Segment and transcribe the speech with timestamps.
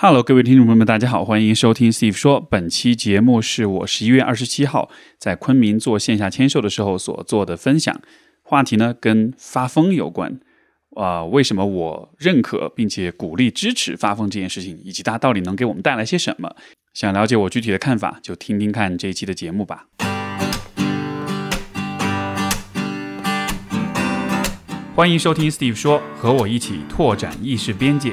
[0.00, 2.40] Hello，各位听众朋友们，大家好，欢迎收听 Steve 说。
[2.40, 8.00] 本期节目是我十一月二十七号在昆明做线下签售的时候所做的分享，
[8.44, 10.38] 话题呢跟发疯有关。
[10.94, 16.54] 啊、为什么我认可并且鼓励支持发疯这件事情，以及它到底能给我们带来些什么？
[16.94, 19.86] 想了解我具体的看法，就听听看这一期的节目吧。
[24.94, 28.12] 欢迎收听 Steve 说，和我一起拓展意识边界。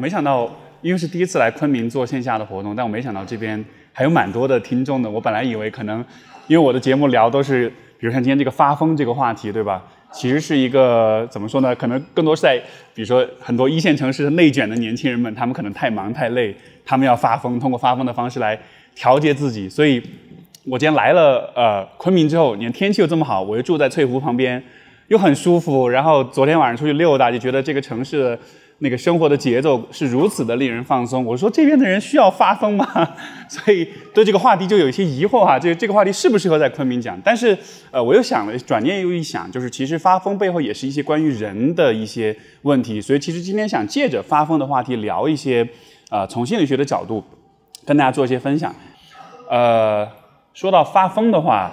[0.00, 0.50] 没想到，
[0.80, 5.10] 因为是第一次来昆明做线下的活动，但我没想到这边还有蛮多的听众的。
[5.10, 6.02] 我本来以为可能，
[6.46, 7.68] 因为我的节目聊都是，
[7.98, 9.84] 比如像今天这个发疯这个话题，对吧？
[10.10, 11.72] 其实是一个怎么说呢？
[11.76, 12.58] 可能更多是在，
[12.94, 16.52] 比如说很多一线城市内卷的年轻人们，他们可能太忙太累，
[16.84, 18.58] 他们要发疯，通过发疯的方式来
[18.94, 19.68] 调节自己。
[19.68, 20.02] 所以，
[20.64, 24.60] 我今天来了呃昆明之后，你看天气又这么好，我又住在翠湖旁边，
[25.06, 25.88] 又很舒服。
[25.88, 28.36] 然后昨天晚上出去溜达，就觉得这个城市
[28.82, 31.24] 那个生活的节奏是如此的令人放松。
[31.24, 32.86] 我说这边的人需要发疯吗？
[33.48, 37.20] 所以对这个话题就有一些疑惑哈、这这个话题适不适合在昆明讲？
[37.22, 37.56] 但是
[37.90, 43.00] 呃，我又想了，转念又一想，就是其实发疯背后也是一些关于人的一些问题。
[43.00, 45.68] 所以其实今天想借着发疯的话题聊一些
[46.10, 47.22] 呃从心理学的角度
[47.84, 48.74] 跟大家做一些分享。
[49.50, 50.08] 呃，
[50.54, 51.70] 说到发疯的话，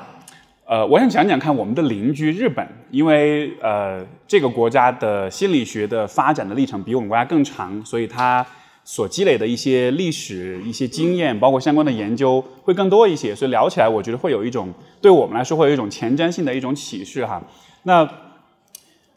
[0.67, 8.45] 呃，我想讲讲看我们的邻居日本，因为呃这个国家的心理学的发展的历程比我们国家更长，所以它
[8.83, 17.41] 所积累的一些历史、一些经验，包括相关的研究会更多一些，所以聊起来我觉得会有一种对我们来说会有一种前瞻性的一种启示哈。
[17.83, 18.05] 那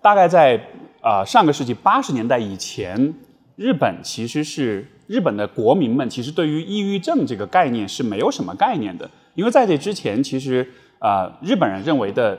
[0.00, 0.54] 大概在
[1.00, 3.12] 啊、呃上个世纪八十年代以前，
[3.56, 10.64] 日本其实是日本的国民们其实对于抑郁症这个概念是没有什么概念的，因为在这之前，其实
[11.00, 12.38] 呃日本人认为的，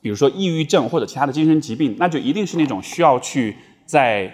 [0.00, 4.32] 比如说抑郁症或者其他的精神疾病，那就一定是那种需要去在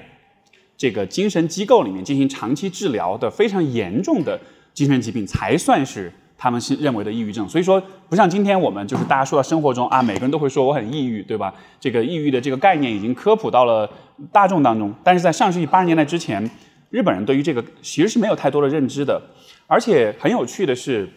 [0.77, 4.38] 这个精神机构里面进行长期治疗的非常严重的
[4.75, 7.48] 精神疾病，才算是他们是认为的抑郁症。
[7.48, 11.53] 所以说，不像今天我们就是大家说到生活中啊，每个人都会说我很抑郁，对吧？
[11.81, 13.91] 这个抑郁的这个概念已经科普到了
[14.31, 14.94] 大众当中。
[15.03, 16.48] 但是在上世纪八十年代之前，
[16.91, 19.21] 日本人对于这个其实是没有太多的认知的。
[19.66, 21.09] 而且很有趣的是，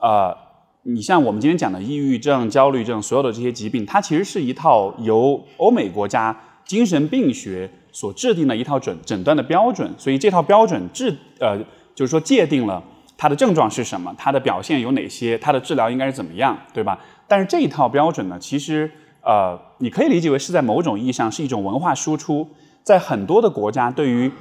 [0.00, 0.36] 呃，
[0.90, 6.34] 你像我们今天讲的抑郁症、焦虑症，所有的这些疾病，它其实是一套由欧美国家
[6.64, 11.58] 精神病学所制定的一套诊诊断的标准，所以这套标准制呃，
[11.94, 12.82] 就是说界定了
[13.18, 16.98] 它的症状是什么，它的表现有哪些，它的治疗应该是怎么样，对吧？
[17.26, 18.90] 但是这一套标准呢，其实
[19.20, 22.48] 呃，你可以理解为是在某种意义上是一种文化输出，
[22.82, 24.32] 在很多的国家对于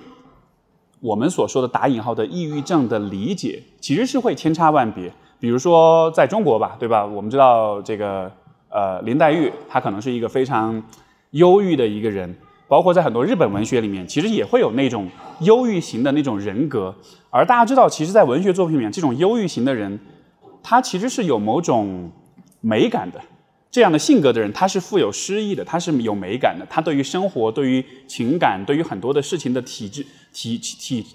[1.01, 5.11] 我们所说的打引号的抑郁症的理解，其实是会千差万别。
[5.39, 7.05] 比如说在中国吧，对吧？
[7.05, 8.31] 我们知道这个
[8.69, 10.81] 呃林黛玉，她可能是一个非常
[11.31, 12.35] 忧郁的一个人，
[12.67, 15.07] 包括在很多日本文学里面，其实也会有那种
[15.41, 16.93] 忧郁型的那种人格。
[17.29, 19.99] 而大家知道，其实，在文学作品里面，这种忧郁型的人，
[20.63, 22.11] 他其实是有某种
[22.61, 23.21] 美感的。
[23.69, 31.05] 这样的性格的人，他是富有诗意的，他是有美感的，他对于生活、对于情感、对于很多的事情的体质、体体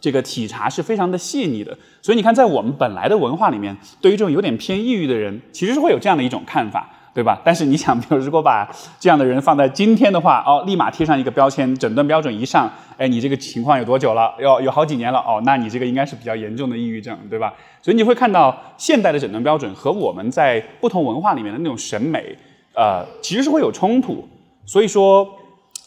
[0.00, 1.76] 这个体察是非常的细腻的。
[2.00, 7.40] 所以你看，在我们本来的文化里面，对于这种有点偏抑郁的人，其实是会有这样的一种看法，对吧？
[7.44, 8.68] 但是你想，比如如果把
[8.98, 14.34] 这样的人放在今天的话，哦，立马贴上一个标签，诊断标准一上，哎，你这个情况有多久了？
[14.40, 17.52] 要有好几年了，哦，那你这个应该是比较严重的抑郁症，对吧？
[17.82, 22.36] 所以你会看到现代的诊断标准和我们在不同文化里面的那种审美，
[22.74, 24.26] 呃，其实是会有冲突。
[24.64, 25.28] 所以说，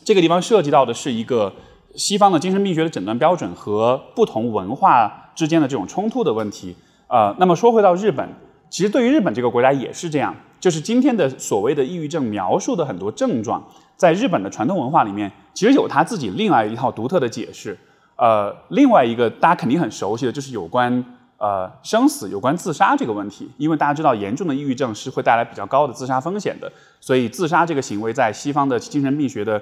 [0.03, 1.53] 这个地方涉及到的是一个
[1.95, 6.75] 西方的精神病学的诊断标准和不同文化之间的这种冲突的问题。
[7.07, 8.27] 呃，那么说回到日本，
[8.69, 13.63] 其实对于日本这个国家也是这样，就是今天的所谓的抑郁症描述的很多症状，
[13.95, 17.77] 在日本的传统文化里面，其实有他自己另外一套独特的解释。
[18.15, 21.03] 呃，另外一个大家肯定很熟悉的就是有关
[21.37, 29.61] 呃生死、有关自杀这个问题，因为大家知道严重的抑郁症是会带来比较高的自杀风险的，所以自杀这个行为在西方的精神病学的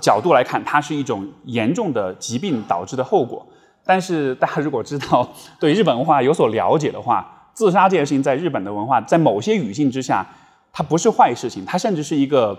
[0.00, 3.46] 角度来看，它是一种严重的疾病导致的后果。
[3.84, 5.28] 但是大家如果知道
[5.60, 10.26] 对日本文化有所了解的话，自杀这件事情在日本的文化，在某些语境之下，
[10.72, 12.58] 它不是坏事情，它甚至是一个，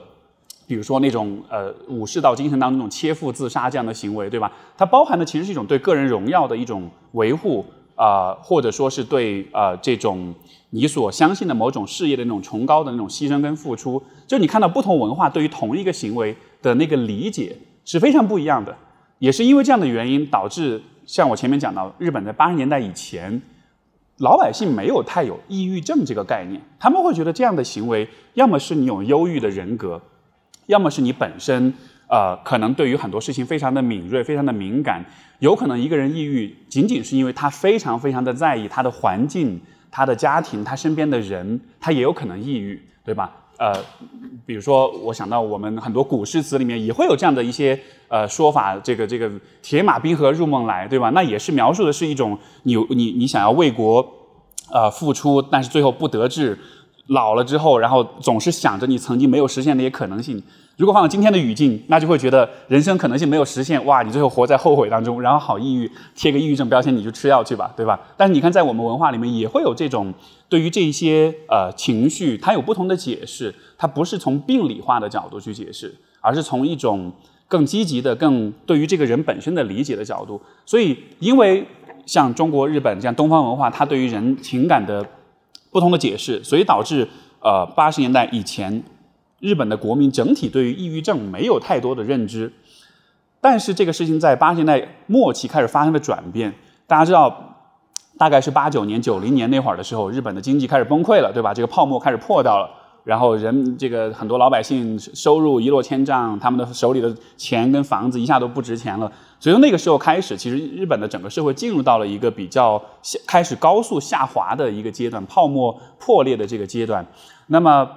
[0.67, 4.51] 比如说那种呃武士道精神当中那种切腹自杀这样的行为，对吧？
[4.77, 7.65] 它包含的其实是一种对个人荣耀的一种维护
[7.95, 10.35] 啊、或者说是对、呃这种
[10.75, 14.03] 你所相信的某种事业的那种崇高的那种牺牲跟付出。
[14.27, 18.75] 就你看到不同文化对于同一个行为的那个理解是非常不一样的，
[19.19, 23.41] 也是因为这样的原因导致，像我前面讲到，日本在八十年代以前，
[24.17, 30.01] 老百姓没有太有抑郁症这个概念，他们会觉得这样的行为，要么是你有忧郁的人格，
[30.65, 31.73] 要么是你本身
[32.09, 35.05] 呃可能对于很多事情非常的敏锐，非常的敏感。
[35.39, 39.61] 有可能一个人抑郁，仅仅是因为他非常非常的在意他的环境、
[39.95, 43.31] 他的家庭、他身边的人，他也有可能抑郁，对吧？
[43.57, 43.73] 呃，
[44.45, 49.31] 比如说，我想到我们很多古诗词里面也会有这样的一些呃说法，这个这个
[49.61, 51.11] 铁马冰河入梦来，对吧？
[51.11, 54.05] 那也是描述的是一种你你你想要为国
[54.69, 56.59] 呃付出，但是最后不得志，
[57.07, 60.43] 老了之后，然后总是想着你曾经没有实现的一些可能性。
[60.77, 67.97] 如果放到今天的语境，那就会觉得人生可能性没有实现，哇，你最后活在后悔当中，然后好抑郁，贴个抑郁症标签，你就吃药去吧，对吧？
[68.17, 70.13] 但是你看，在我们文化里面也会有这种
[70.49, 77.09] 对于这些呃情绪，它有不同的解释，它不是从病理化的角度去解释，而是从一种
[77.47, 80.41] 更积极的、更对于这个人本身的理解的角度。
[80.65, 81.65] 所以，因为
[82.05, 85.05] 像中国、日本这样东方文化，它对于人情感的
[85.71, 87.07] 不同的解释，所以导致
[87.39, 88.83] 呃八十年代以前。
[89.39, 92.51] 日本的国民整体对于抑郁症没有太多的认知，
[93.41, 96.53] 但是这个事情在八十年代末期开始发生了转变。
[96.87, 97.55] 大家知道，
[98.17, 101.53] 大概是八九年、九零年那会儿的时候，日本的经济开始崩溃了，对吧？
[101.53, 102.69] 这个泡沫开始破掉了，
[103.03, 109.11] 然后人这个很多老百姓收入一落千丈，他们的手里的钱跟房子一下都不值钱了。
[109.39, 117.05] 所以从那个时候开始，其实日本的整个社会进入到了一个比较下开始高速下滑的一个阶段，泡沫破裂的这个阶段。
[117.47, 117.87] 那么。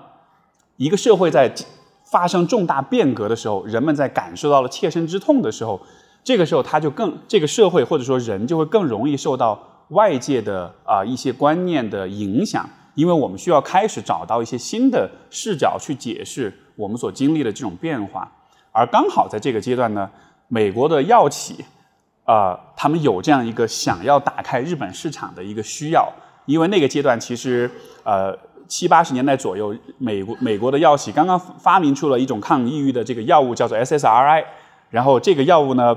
[0.79, 1.53] 一个社会在
[2.05, 5.79] 发生重大变革的时候，人们在感受到了切身之痛的时候，
[6.23, 18.31] 这个时候他就更这个社会或者说人就会更容易受到外界的啊一些观念的影响，因为我们需要开始找到一些新的视角去解释我们所经历的这种变化。
[18.71, 20.09] 而刚好在这个阶段呢，
[20.47, 21.65] 美国的药企
[22.25, 26.09] 啊，他们有这样一个想要打开日本市场的一个需要，
[26.47, 27.69] 因为那个阶段其实
[28.05, 28.39] 呃。
[28.69, 34.45] 七八十年代左右，美国美国的药企刚刚发明出了一种抗抑郁的这个药物，叫做 SSRI。
[34.91, 35.97] 然后这个药物呢，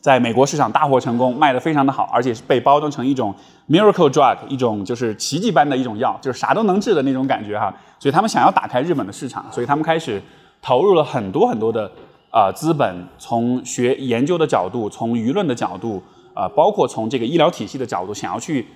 [0.00, 3.34] 在美国市场大获成功，卖得非常的好，而且是被包装成一种
[3.68, 7.74] miracle drug，一种就是奇迹般的一种药，就是啥都能治的那种感觉哈。
[7.98, 10.22] 所以他们想要打开日本的市场，所以他们开始
[10.60, 11.90] 投入了很多很多的
[12.30, 16.02] 啊资本，从学研究的角度，从舆论的角度，
[16.34, 18.66] 啊，包括从这个医疗体系的角度，想要去。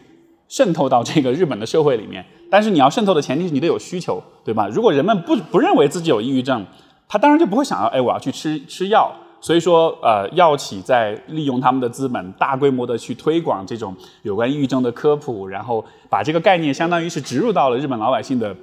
[0.50, 4.66] 渗透到这个日本的社会里面，但是你要渗透的前提是你得有需求，对吧？
[4.68, 6.64] 如果人们不不认为自己有抑郁症，
[7.06, 9.12] 他当然就不会想要，哎，我要去吃吃药。
[9.40, 18.56] 所以说，呃，药企在利用他们的资本，大规模的去推广这种有关抑郁症的科普，然后把这个概念相当于是植入到了日本老百姓的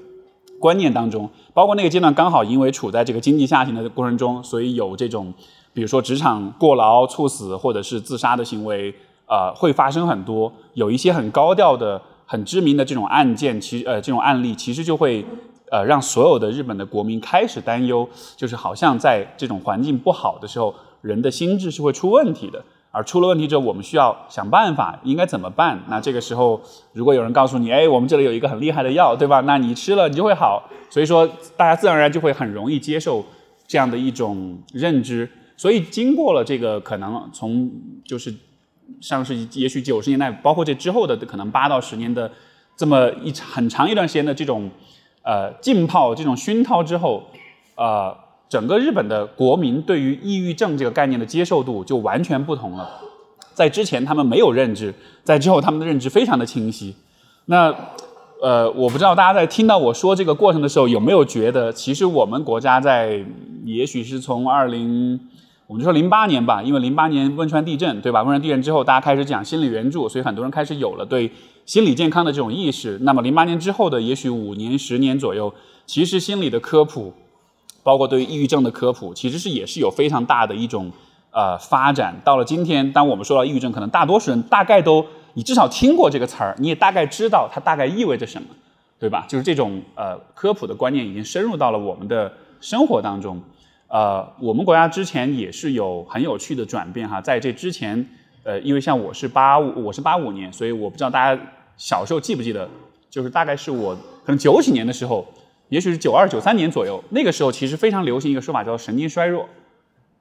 [0.59, 1.29] 观念当中。
[1.53, 5.33] 包括那个阶段刚好因为处在这个经济下行的过程中，所以有这种，
[5.73, 8.93] 比如说职场过劳猝死或者是自杀的行为。
[9.27, 15.25] 呃，会发生很多，有一些很高调的、很知名的这种案件，其实呃这种案例，其实就会
[15.71, 22.63] 呃让所有的日本的国民开始担忧，就是好像在这种环境不好的时候，人的心智是会出问题的。
[22.91, 25.83] 而出了问题之后，我们需要想办法，应该怎么办？
[25.89, 26.61] 那这个时候，
[26.93, 29.41] 如果有人告诉你，哎，我们这里有一个很厉害的药，对吧？
[29.41, 30.63] 那你吃了，你就会好。
[30.89, 33.25] 所以说，大家自然而然就会很容易接受
[33.67, 35.29] 这样的一种认知。
[35.57, 37.69] 所以，经过了这个可能从
[38.05, 38.33] 就是。
[39.01, 42.31] 上世纪也许九十年代，包括这之后的可能八到十年的
[42.75, 44.69] 这么一很长一段时间的这种
[45.21, 47.23] 呃浸泡、这种熏陶之后，
[47.75, 48.15] 呃，
[48.47, 52.89] 整个日本的国民对于抑郁症这个概念的接受度就完全不同了。
[53.53, 56.95] 在之前他们没有认知，在之后他们的认知非常的清晰。
[57.45, 57.73] 那
[58.41, 63.23] 呃，我不知道大家在听到我说这个过程的时候，有没有觉得其实我们国家在
[63.65, 65.19] 也许是从二零。
[65.67, 68.21] 我们就说零八年吧，因为零八年汶川地震，对吧？
[68.21, 71.31] 汶川地震之后，大家开始讲心理援助，所以很多人开始有了对
[71.65, 72.99] 心理健康的这种意识。
[73.01, 75.51] 那么零八年之后的也许五年、十年左右，
[75.87, 77.11] 其实心理的科普，
[77.81, 80.91] 包括对于抑郁症的科普，其实是也是有非常大的一种
[81.31, 82.21] 呃发展。
[82.23, 85.03] 到了今天，当我们说到抑郁症，可能大多数人大概都
[85.33, 88.47] 你至少听过这个词儿，你也大概知道它大概意味着什么，
[88.99, 89.25] 对吧？
[89.27, 92.31] 就是这种呃科普的观念已经深入到了我们的
[92.61, 93.41] 生活当中。
[93.95, 98.05] 呃，我们国家之前也是有很有趣的转变哈，在这之前，
[98.43, 101.41] 呃，因为像我是八五，我是八五年，所以我不知道大家
[101.77, 102.69] 小时候记不记得，
[103.09, 105.25] 就是大概是我可能九几年的时候，
[105.69, 109.47] 也许是九二九三年左右，那个时候其实非常流行一个说法叫神经衰弱。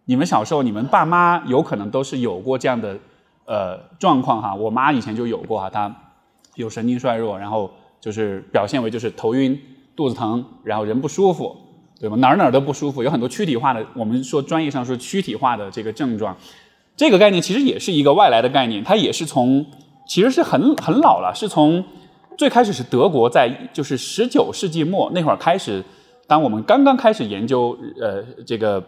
[0.05, 2.97] 你们小时候，你们爸妈有可能都是有过这样的
[3.45, 5.93] 呃状况哈，我妈以前就有过哈，她
[6.55, 7.69] 有神经衰弱，然后
[8.01, 9.61] 就是表现为就是头晕、
[9.97, 11.57] 肚子疼，然后人不舒服。
[12.01, 12.17] 对吧？
[12.17, 16.37] 哪儿哪儿都不舒服，有很多躯体化的，我们说专业上说躯体化的这个症状，
[16.97, 19.65] 这个概念其实也是一个外来的概念，它也是从
[20.07, 21.85] 其实是很很老了，是从
[22.37, 25.83] 最开始是德国在就是十九世纪末那会儿开始，
[26.27, 28.83] 当我们刚刚开始研究呃这个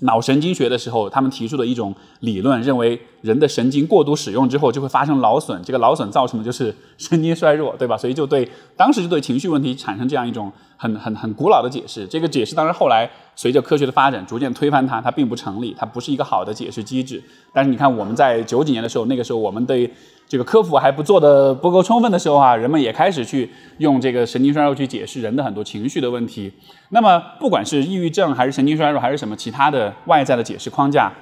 [0.00, 7.96] 脑神经学的时候，他们提出的一种理论，认为人的神经过度使用之后就会发生劳损，这个劳损造成的就是神经衰弱，对吧？
[7.96, 12.06] 所以就对当时就对情绪问题产生这样一种很很很古老的解释。
[12.06, 17.22] 这个解释当然后来随着科学的发展逐渐推翻它，它并不成立，它不是一个好的解释机制。
[17.52, 19.92] 但是你看我们在九几年的时候，那个时候我们对
[20.30, 26.52] 这个科普还不做的不够充分的时候啊，人们也开始去用这个神经衰弱去解释人的很多情绪的问题。
[26.90, 31.12] 那么不管是抑郁症还是神经衰弱还是什么其他的外在的解释框架，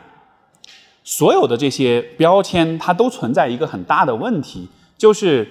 [1.02, 5.48] 所有的这些标签它都存在一个很大的问题，就是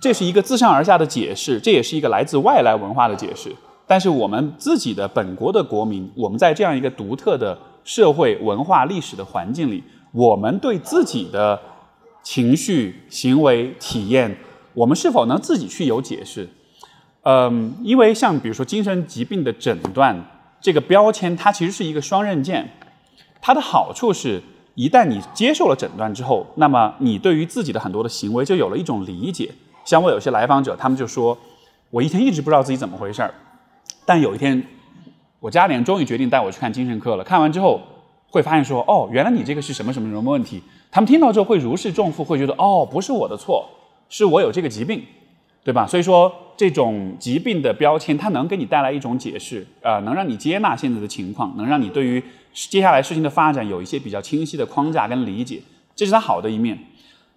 [0.00, 3.54] 这是一个自上而下的解释，这也是一个来自外来文化的解释。
[3.86, 11.56] 但是我们自己的本国的国民，我们在这样一个独特的社会文化历史的环境里，我们对自己的。
[12.26, 14.36] 情绪、行为、体验，
[14.74, 16.48] 我们是否能自己去有解释？
[17.22, 20.12] 嗯，因为像比如说精神疾病的诊断
[20.60, 22.68] 这个标签，它其实是一个双刃剑。
[23.40, 24.42] 它的好处是，
[24.74, 29.52] 一旦你接受了诊断之后，那么你对于自己的很多的行为就有了一种理解。
[29.84, 31.38] 像我有些来访者，他们就说，
[31.90, 33.32] 我一天一直不知道自己怎么回事儿，
[34.04, 34.60] 但有一天，
[35.38, 37.22] 我家里人终于决定带我去看精神科了。
[37.22, 37.80] 看完之后，
[38.32, 40.60] 会发现说，哦，原来你这个是什么什么什么问题。
[40.96, 43.68] 他们听到之后会如释重负，会觉得哦，不是我的错，
[44.08, 45.04] 是我有这个疾病，
[45.62, 45.86] 对吧？
[45.86, 52.22] 所以说，这种疾病的标签，它能给你带来一种解释，呃，能让你接纳现在的情况，能让你对于
[52.54, 55.60] 接下来事情的发展有一些比较清晰的框架跟理解，
[55.94, 56.78] 这是它好的一面。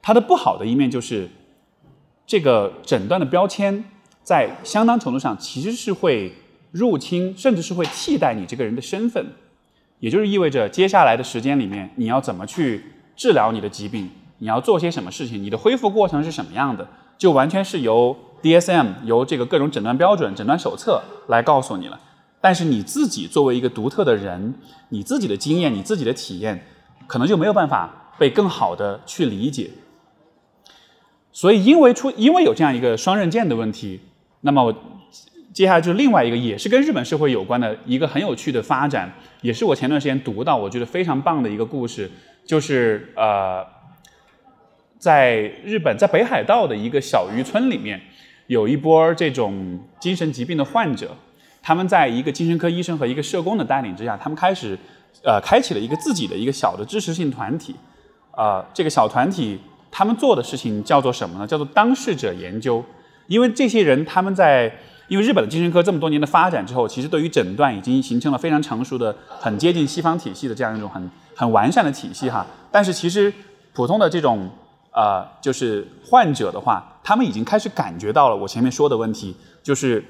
[0.01, 1.29] 它的不好的一面就是，
[2.25, 3.83] 这个诊断的标签
[4.23, 6.31] 在相当程度上其实是会
[6.71, 9.25] 入侵，甚至是会替代你这个人的身份，
[9.99, 12.81] 也就是意味着接下来的时间里面，你要怎么去。
[13.19, 15.43] 治疗你的疾病，你要做些什么事情？
[15.43, 16.87] 你的恢复过程是什么样的？
[17.17, 21.99] 就完全是由 DSM 由这个各种诊断标准、诊断手册来告诉你了。
[22.39, 24.53] 但是你自己作为一个独特的人，
[24.87, 26.65] 你自己的经验、你自己的体验，
[27.07, 29.69] 可能就没有办法被更好的去理解。
[31.33, 33.99] 所以，因为出因为有这样一个双刃剑的问题，
[34.39, 34.73] 那么我
[35.53, 42.09] 接下来就是另外一个，也是跟日本社会有关的一个很有趣的发展，也是我前段时间读到我觉得非常棒的一个故事。
[42.49, 43.63] 就是呃，
[44.97, 48.01] 在日本，在北海道的一个小渔村里面，
[48.47, 51.15] 有一波这种精神疾病的患者，
[51.61, 54.75] 他们在一个精神科医生和一个社工的带领之下，他们开始
[55.23, 57.75] 呃，开启了一个自己的一个小的支持性团体。
[58.31, 59.59] 啊，这个小团体
[59.91, 61.45] 他们做的事情叫做什么呢？
[61.45, 62.83] 叫做当事者研究。
[63.27, 64.73] 因为这些人他们在
[65.07, 71.07] 因为日本的精神科这么多年的发展之后，其实对于诊断已经形成了非常成熟的、很接近西方体系的这样一种很。
[71.39, 73.33] 很完善的体系哈，但是其实
[73.71, 74.49] 普通的这种
[74.91, 80.03] 呃，就是患者的话，他们已经开始感觉到了我前面说的问题，就是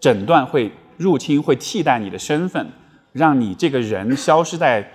[0.00, 2.66] 诊断会入侵，会替代你的身份，
[3.12, 4.90] 让你这个人消失在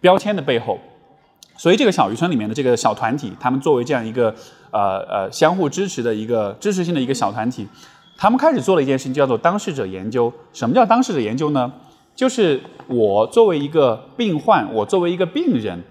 [0.00, 0.78] 标签的背后。
[1.58, 4.34] 所以这个小渔村里面的这个小团体，他们作为这样一个
[4.70, 7.68] 呃呃相互支持的一个支持性的一个小团体，
[8.16, 10.32] 他们开始做了一件事情，叫做当事者研究。
[10.54, 11.70] 什么叫当事者研究呢？
[12.16, 12.58] 就是
[12.88, 15.84] 我作为一个病患，我作为一个病人，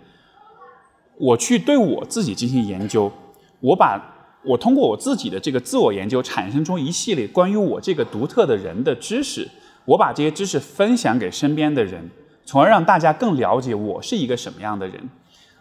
[1.20, 3.12] 我去对我自己进行研究，
[3.60, 4.02] 我把
[4.44, 9.48] 我通过我自己的这个自我研究产生出一系列关于我这个独特的人的知识，
[9.86, 12.10] 我把这些知识分享给身边的人，
[12.44, 15.00] 从而让大家更了解我是一个什么样的人。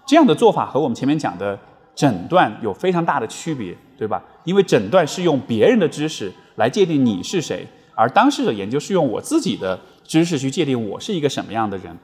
[0.07, 1.59] 这样的做法和我们前面讲的
[1.95, 4.25] 诊断有非常大的区别，对吧？
[4.45, 9.79] 因为诊断是用别人的知识来界定你是谁，而当事者研究是用我自己的。
[10.05, 11.97] 知识去界定我是一个什么样的人，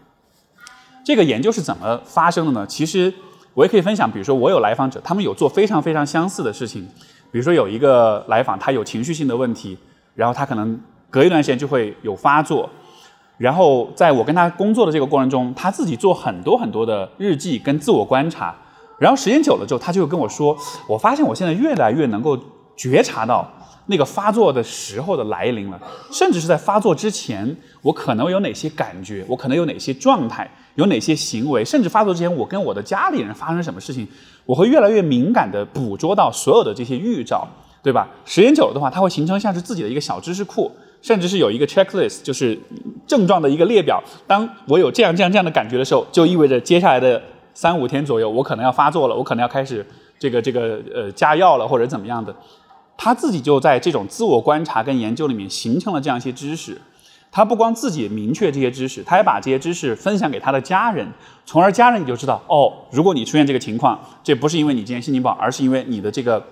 [1.05, 2.67] 这个研究是怎么发生的呢？
[2.67, 3.13] 其实
[3.55, 6.89] 我也可以分享，比如说我有来访者，他们有做非常非常相似的事情。
[7.31, 9.79] 比如说有一个来访，他有情绪性的问题，
[10.15, 10.81] 然后他可能
[11.11, 12.69] 隔一段时间就会有发作，
[13.39, 18.55] 然后在我跟他工作的这个过程中，他自己做很多很多的日记跟自我观察，
[18.99, 20.57] 然后时间久了之后，他就跟我说，
[20.89, 22.39] 我发现我现在越来越能够
[22.77, 23.49] 觉察到。
[23.87, 25.81] 那个发作的时候的来临了，
[26.13, 34.07] 甚至是在发作之前，我可能有哪些感觉，我可能有哪些状态，有哪些行为，甚至发作之前，我跟我的家里人发生什么事情，
[34.47, 37.47] 我会越来越敏感地捕捉到所有的这些预兆，
[37.83, 38.09] 对吧？
[38.25, 40.71] 时间久了的话，它会形成像是自己的一个小知识库，
[41.03, 42.59] 甚至是有一个 checklist，就是
[43.07, 44.03] 症状的一个列表。
[44.27, 47.21] 当我有这样这样这样的感觉的时候，就意味着接下来的
[47.55, 49.85] 三五天左右，我可能要发作了，我可能要开始
[50.19, 52.35] 这个这个呃加药了，或者怎么样的。
[53.03, 56.79] 他自己就在这种自我观察跟研究里面形成了这样一些知识，
[57.33, 61.09] 他不光自己明确这些知识，他还把这些知识分享给他的家人，
[61.47, 66.45] 从而家人你就知道，哦，如果你出现这个情况，这不是因为你今天心情不好，而是因为你的这个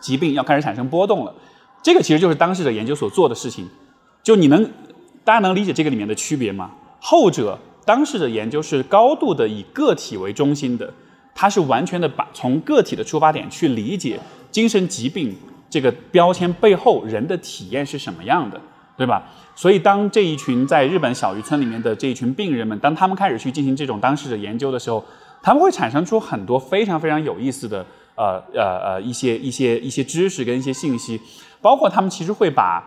[0.00, 1.34] 疾病要开始产生波动了。
[1.82, 3.68] 这个其实就是当事者研究所做的事情。
[4.22, 4.64] 就你能，
[5.24, 6.70] 大家能理解这个里面的区别吗？
[7.00, 10.94] 后者当事者研究是高度的以个体为中心的，
[11.34, 14.18] 它是完全的把从个体的出发点去理解
[14.50, 15.36] 精神疾病
[15.72, 18.60] 这个标签背后人的体验是什么样的，
[18.96, 19.22] 对吧？
[19.56, 25.02] 所以当这一群在日本小渔村里面的这一群病人们，当他们开始去进行这种当事者研究的时候，
[25.42, 31.18] 他们会产生出很多非常非常有意思的呃呃呃一些一些一些知识跟一些信息，
[31.62, 32.84] 包括他们其实会把。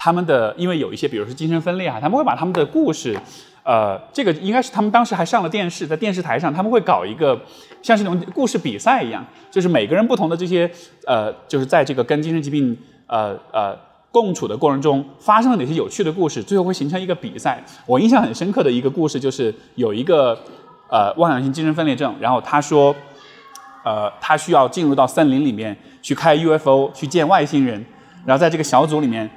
[0.00, 3.18] 他们的因为有一些，比如说精神分裂啊，他们会把他们的故事，
[3.64, 7.36] 呃，这个应该是他们当时还上了电视，在电视台上他们会搞一个
[7.82, 10.70] 像是那种故事比赛一样，就是每个人不同的这些
[11.06, 13.76] 呃，就是在这个跟精神疾病呃呃
[14.10, 17.62] 共处的过程中发生了哪些有趣的故事，最后会形成一个比赛。
[17.86, 20.38] 我印象很深刻的一个故事就是有一个
[20.90, 22.94] 呃妄想性精神分裂症，然后他说，
[23.84, 27.84] 呃，他需要进入到森林里面去开 UFO 去见外星人，
[28.24, 29.28] 然后在这个小组里面。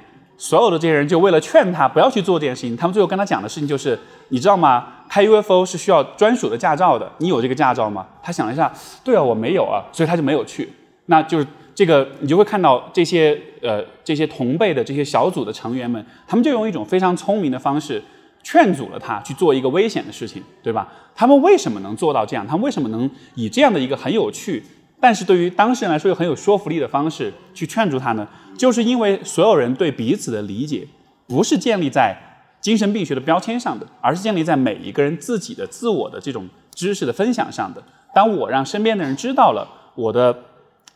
[0.42, 3.96] 所有的这些人就为了劝他不要去做这件事情，他们最后跟他讲的事情就是，
[4.30, 4.88] 你知道吗？
[5.08, 8.04] 开 UFO 是需要专属的驾照的，你有这个驾照吗？
[8.20, 8.72] 他想了一下，
[9.04, 10.68] 对啊，我没有啊，所以他就没有去。
[11.06, 11.46] 那就是
[11.76, 18.02] 这个，你就会看到这些呃这些同辈的这些小组的成员们，他们就用一种非常聪明的方式
[18.42, 20.88] 劝阻了他去做一个危险的事情，对吧？
[21.14, 22.44] 他们为什么能做到这样？
[22.44, 24.60] 他们为什么能以这样的一个很有趣？
[24.98, 30.86] 但是对于当事人来说又很有说服力的方式去劝住他呢，就是因为所有人对彼此的理解，
[31.26, 32.16] 不是建立在
[32.60, 37.82] 精神病学的标签上的，而是建立在每一个人自己的自我的这种知识的分享上的。
[38.14, 40.32] 当我让身边的人知道了我的，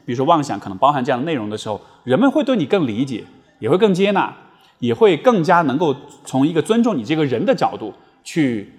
[0.04, 3.24] 比如说妄想可能包含这样的内容的时候，人们会对你更理解，
[3.58, 4.34] 也会更接纳，
[4.78, 5.94] 也会更加能够
[6.24, 8.72] 从一个尊重你这个人的角度去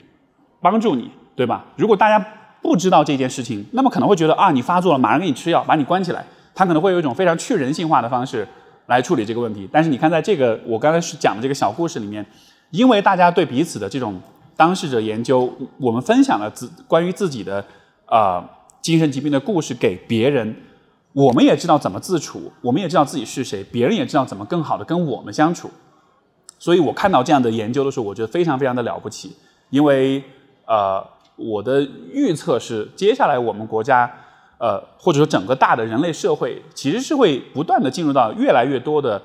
[0.62, 1.66] 帮助你，对吧？
[1.76, 2.26] 如果大家。
[2.60, 6.26] 不知道这件事情，那么可能会觉得啊，你发作了，马上给你吃药，把你关起来。
[6.54, 8.46] 他可能会有一种非常去人性化的方式
[8.88, 9.70] 来处理这个问题。
[9.72, 12.26] 但是你看，在这个我刚才是讲的这个小故事里面，
[12.72, 14.20] 因为大家对彼此的这种
[14.58, 17.64] 当事者研究，我们分享了自关于自己的
[18.08, 18.44] 呃
[18.82, 20.56] 精神疾病的故事给别人，
[21.14, 25.70] 我们也知道怎么自处，我们也知道自己是谁，别人也知道怎么更好的跟我们相处。
[26.60, 29.36] 所以我看到这样的研究的时候，我觉得非常非常的了不起，
[29.70, 30.24] 因为
[30.66, 31.06] 呃。
[31.40, 34.12] 我的预测是，接下来我们国家，
[34.58, 39.22] 呃，或者说整个大的人类社会，其实是会不断的进入到越来越多的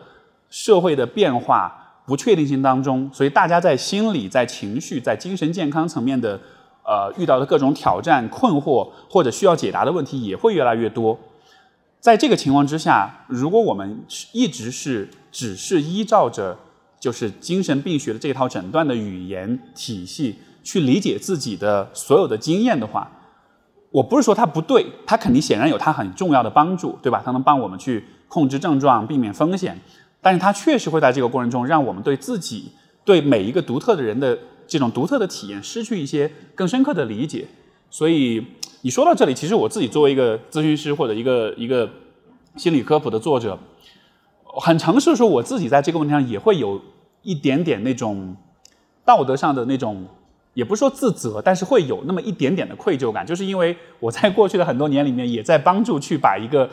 [0.50, 6.38] 社会的变化不确定性当中，所以大家在心理、在情绪、在精神健康层面的，
[6.84, 11.18] 呃，遇到的各种挑战、困惑或者需要解答的问题也会越来越多。
[12.00, 16.58] 在这个情况之下，如果我们一直是只是依照着
[17.00, 20.38] 就是精神病学的这套诊断的语言体系。
[20.64, 23.10] 去理解自己的所有的经验的话，
[23.92, 27.22] 我不是说它不对，它肯定显然有它很重要的帮助，对吧？
[27.22, 29.78] 它能帮我们去控制症状、避免风险，
[30.22, 32.72] 但是它确实会在这个过程中让我们对自己、
[33.04, 37.46] 对每一个独特的人的这种独特的体验失去一些更深刻的理解。
[37.90, 38.42] 所以
[38.80, 41.86] 你说到这里，其实我自己作为一个咨询师或者一个一个
[42.56, 43.58] 心理科普的作者，
[44.58, 46.80] 很诚实说，我自己在这个问题上也会有
[47.20, 48.34] 一点点那种
[49.04, 50.06] 道德上的那种。
[50.54, 56.68] 也不是说自责，但是会有那么一点点的愧疚感，就是因为我在过去的很多年里面，也在帮助去把一个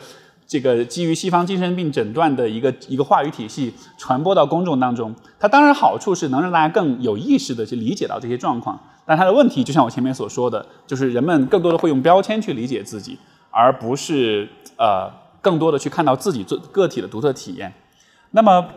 [0.46, 5.14] 这个基于西方精神病诊断的一个一个话语体系传播到公众当中。
[5.38, 13.16] 它当然好处是能让大家更有意识的去理解到这些状况，但它的问题就像我前面所说的，就是人们更多的会用标签去理解自己，
[13.50, 17.72] 而不是呃更多的去看到自己做个体的独特体验。
[18.32, 18.68] 那么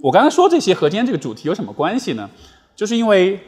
[0.00, 2.30] 我刚才说这些和今天这个主题有什么关系呢？
[2.76, 3.40] 就是因为。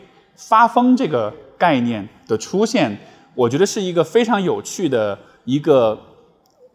[0.48, 2.98] 发疯这个概念的出现，
[3.34, 5.98] 我觉得是一个非常有趣的一个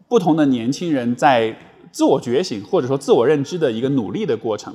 [0.08, 1.54] 不同的年轻人在
[1.90, 4.72] 自我觉醒或者说自我认知的一个努力的过程。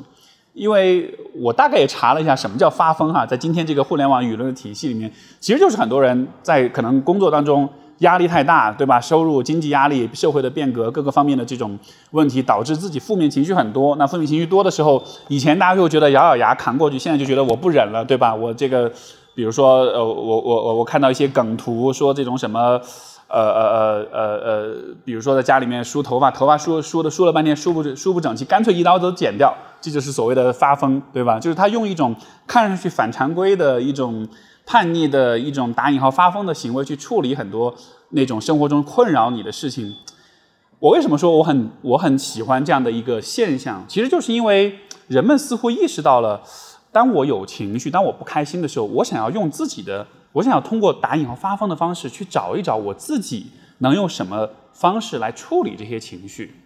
[0.54, 7.70] 因为我大概也查了一下什么叫发疯哈，在今天这个互联网舆论的体系里面，其实就是很多人在可能工作当中。
[8.02, 9.00] 压力太大，对吧？
[9.00, 11.78] 收入、经济压力、社会的变革，各个方面的这种
[12.12, 13.96] 问题，导致自己负面情绪很多。
[13.98, 18.34] 那负面情绪多的时候，以前大家就觉得咬咬牙扛过去，现在就觉得我不忍了，对吧？
[18.34, 18.92] 我这个，
[19.36, 22.82] 比如说，呃，我我我我看到一些梗图，说这种什么，
[23.28, 31.40] 呃呃呃呃呃，比如说在家里面梳头发，头发梳梳的梳了半天梳不梳不整齐，干脆一刀都剪掉，这就是所谓的发疯，对吧？
[31.40, 32.16] 就是他用一种
[32.48, 34.28] 看上去反常规的一种。
[34.72, 37.76] 叛逆的一种打引号发疯的行为去处理很多
[38.12, 39.94] 那种生活中困扰你的事情。
[40.80, 43.84] 我为什么说我很我很喜欢这样的一个现象？
[43.86, 44.80] 其实就是因为
[45.10, 46.42] 人们似乎意识到了，
[46.90, 53.48] 当我有情绪，当我不开心的时候，我想要用自己的，我想要通过打引号发疯的方式去找一找我自己
[53.80, 56.61] 能用什么方式来处理这些情绪。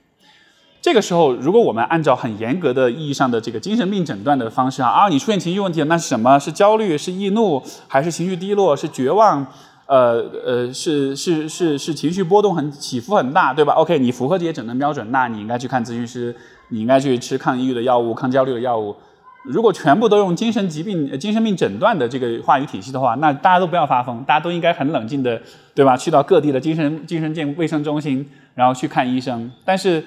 [0.85, 6.37] 这个时候，如果我们按照很严格的意义上的这个精神病诊断的方式啊，啊，你出现情绪问题了，那是什么？
[6.37, 6.95] 是焦虑？
[6.95, 7.59] 是易怒？
[7.87, 8.75] 还是情绪低落？
[8.75, 9.43] 是绝望？
[9.87, 16.35] 呃呃，是是是是情绪波动很起伏很大，对吧？OK，你符合这些诊断标准，那你应该去看咨询师，
[16.69, 18.95] 你应该去吃抗抑郁的药物、抗焦虑的药物。
[19.43, 25.41] 如果全部都用精神疾病、精神病诊断的这个话语体系的话，那大家都不要发疯，大家都应该很冷静的，
[25.73, 25.97] 对吧？
[25.97, 29.51] 去到各地的精神精神健卫生中心，然后去看医生。
[29.63, 30.03] 但是，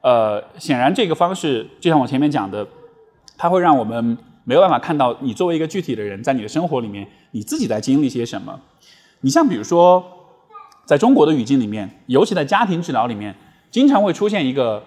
[0.00, 2.66] 呃，显然这个方式，就像我前面讲的，
[3.36, 8.60] 它会让我们没有办法看到你作为一个具体的人，在你的生活里面，你自己在经历些什么。
[9.20, 10.04] 你像比如说，
[10.84, 13.34] 在中国的语境里面，尤其在家庭治疗里面，
[13.70, 14.82] 经常会出现一个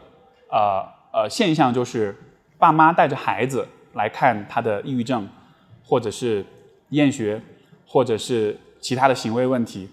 [0.49, 2.17] 呃呃现象，就是
[2.57, 3.67] 爸妈带着孩子。
[3.93, 5.27] 来看他的抑郁症，
[5.83, 6.45] 或者是
[6.91, 7.41] 厌学，
[7.85, 9.89] 或者是其他的行为问题。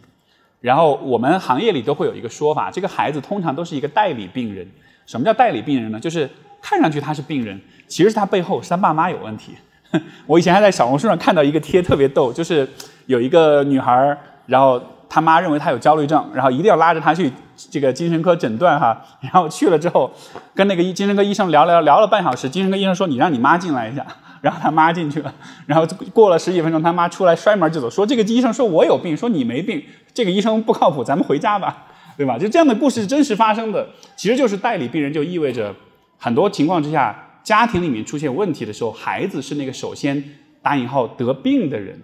[0.61, 4.65] 然后我们行业里都会有一个说法，这个孩子通常都是一个代理病人。
[5.09, 5.99] 什么叫代理病人呢？
[5.99, 6.29] 就是
[6.63, 9.55] 看上去他是病人，其实他背后是他爸妈有问题。
[10.27, 12.69] 我以前还在小红书上看到一个贴特别逗，就是
[13.07, 17.33] 有一个女孩，然后他妈认为她有焦虑症，然后一定要拉着她去。
[17.73, 20.09] 这个精神科诊断哈， 然后去了之后，
[20.55, 24.07] 跟那个医精神科医生聊聊聊了半小时，精神科医生说你让你妈进来一下，
[24.43, 25.35] 然后他妈进去了，
[25.67, 29.83] 然后过了十几分钟，他妈出来摔门就走，说这个医生说我有病，说你没病，
[30.15, 31.87] 这个医生不靠谱，咱们回家吧，
[32.19, 32.37] 对吧？
[32.37, 35.73] 就这样的故事真实发生的，其实就是代理病人，就意味着
[36.19, 40.23] 很多情况之下，家庭里面出现问题的时候，孩子是那个首先
[40.61, 42.03] 打引号得病的人，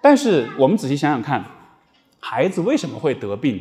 [0.00, 1.44] 但是我们仔细想想看，
[2.20, 3.60] 孩子为什么会得病？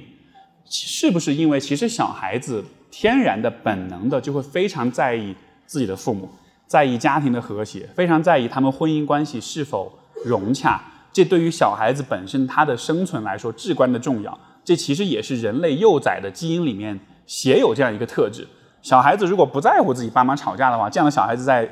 [0.65, 6.30] 是不是因为其实小孩子天然的本能的就会非常在意自己的父母，
[6.67, 9.91] 在意家庭的和谐，非常在意他们婚姻关系是否
[10.23, 10.80] 融洽？
[11.12, 14.39] 这对于小孩子本身他的生存来说至关的重要。
[14.69, 18.47] 这其实也是人类幼崽的基因里面写有这样一个特质。
[18.84, 21.67] 小孩子如果不在乎自己爸妈吵架的话，这样的小孩子在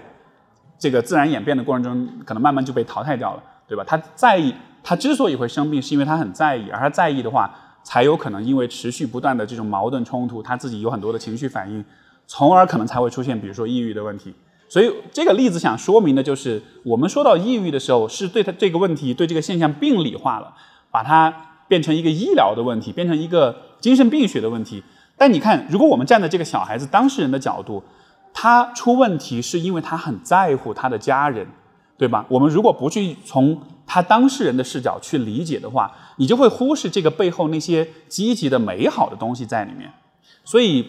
[0.79, 3.83] 这个自然演变的过程中，可能慢慢就被淘汰掉了，对吧？
[3.85, 7.53] 他在意，他之所以会生病，是因为他很在意，而他在意的话。
[7.83, 11.85] 才有可能因为持续不断的这种矛盾冲突，他自己有很多的情绪反应，
[12.25, 14.33] 从而可能才会出现，比如说抑郁的问题。
[14.67, 20.53] 所以这个例子想说明的就是，我们说到抑郁的时候，是对他这个问题、对这个现象病理化了，
[20.91, 21.33] 把它
[21.67, 24.83] 变成一个医疗的问题，变成一个精神病学的问题。
[25.17, 27.83] 但你看，如果我们站在这个小孩子当事人的角度，
[28.33, 31.47] 他出问题是因为他很在乎他的家人，
[31.97, 32.25] 对吧？
[32.29, 39.91] 我们如果不去从他当事人的视角去理解的话，你就会忽视这个背后那些积极的、美好的东西在里面。
[40.43, 40.85] 所以，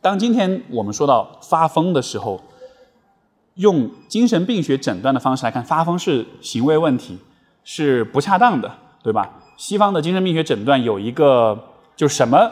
[0.00, 2.42] 当今天我们说到发疯的时候，
[3.54, 7.18] 用精神病学诊断的方式来看，发疯是行为问题，
[7.64, 8.70] 是不恰当的，
[9.02, 9.41] 对吧？
[9.62, 11.56] 西方的精神病学诊断有一个，
[11.94, 12.50] 就是什么，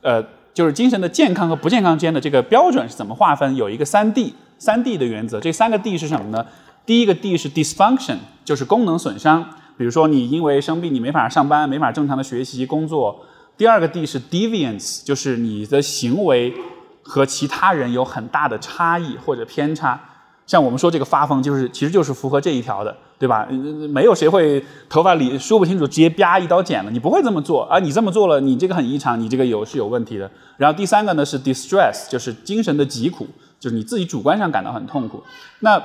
[0.00, 3.56] 呃，就是精神的健康和不健康之间的这个标准是怎么划分？
[3.56, 5.40] 有一个三 D，三 D 的原则。
[5.40, 6.46] 这三个 D 是什么呢？
[6.86, 9.44] 第一个 D 是 dysfunction，就是功能损伤，
[9.76, 13.26] 比如说你因为生病，你没法上班，没法正常的学习工作。
[13.56, 16.54] 第二个 D 是 deviance，就是你的行为
[17.02, 20.00] 和其他人有很大的差异或者偏差。
[20.46, 23.46] 像我们说这个发疯，就是其实就是符合这一条的，对吧？
[23.88, 27.78] 没有谁会头发理梳不清楚，直接啪一刀剪了，你不会这么做啊！
[27.78, 30.28] 你这么做了，你这个很异常，你这个有是有问题的。
[30.56, 33.24] 然后第三个呢是 distress，就是精神的疾苦，
[33.60, 35.22] 就是你自己主观上感到很痛苦。
[35.60, 35.80] 那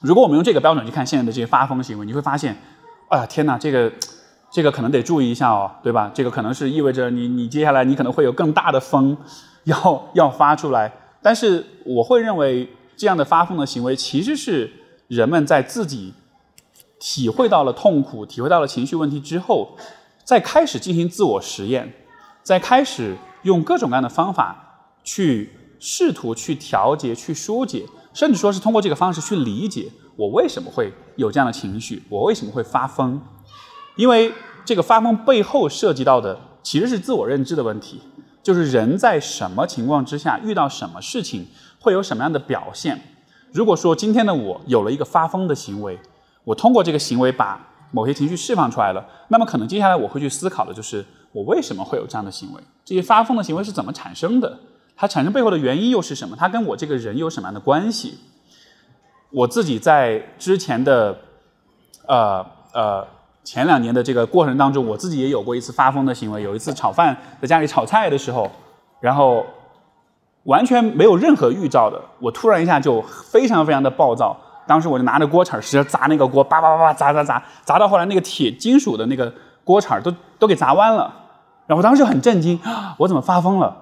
[0.00, 2.56] 如果我们用这个标准去看现在的这些发疯行为，你会发现，
[3.10, 3.92] 啊天哪，这个
[4.50, 6.10] 这个可能得注意一下哦，对吧？
[6.14, 9.14] 这个可能是意味着你你接下来你可能会有更大的疯
[9.64, 10.90] 要要发出来。
[11.20, 14.72] 但是我会认为这样的发疯的行为其实是
[15.08, 16.14] 人们在自己
[17.04, 19.76] 体会到了痛苦、体会到了情绪问题之后，
[20.22, 21.92] 再开始进行自我实验，
[22.44, 27.84] 再开始用各种各样的方法去试图去调节、去疏解。
[28.14, 33.20] 甚至说是通过这个方式去理解我为什么会有这样的情绪，我为什么会发疯，
[33.96, 34.32] 因为
[34.64, 38.00] 这个发疯背后涉及到的其实是自我认知的问题，
[38.44, 41.48] 就是人在什么情况之下遇到什么事情
[41.80, 43.00] 会有什么样的表现。
[43.50, 45.98] 如果说今天的我有了一个发疯的行为，
[46.44, 54.58] 我通过这个行为把某些情绪释放出来了，那么可能接下来我会去思考的就是我为什么会有这样的行为，这些发疯的行为是怎么产生的。
[54.94, 56.36] 它产生背后的原因又是什么？
[56.36, 58.18] 它跟我这个人有什么样的关系？
[59.30, 61.16] 我自己在之前的，
[62.06, 63.06] 呃呃
[63.42, 66.42] 前两年的这个过程当中，我自己也有过一次发疯的行为。
[66.42, 68.50] 有一次炒饭在家里炒菜的时候，
[69.00, 69.44] 然后
[70.44, 79.32] 完全没有任何预兆的，我突然一下就非常非常的暴躁，当时我就拿着锅铲使劲砸那个锅，叭叭叭叭砸砸砸，砸到后来那个铁金属的那个
[79.64, 81.12] 锅铲都都给砸弯了。
[81.66, 82.58] 然后我当时很震惊，
[82.98, 83.76] 我怎么发疯了？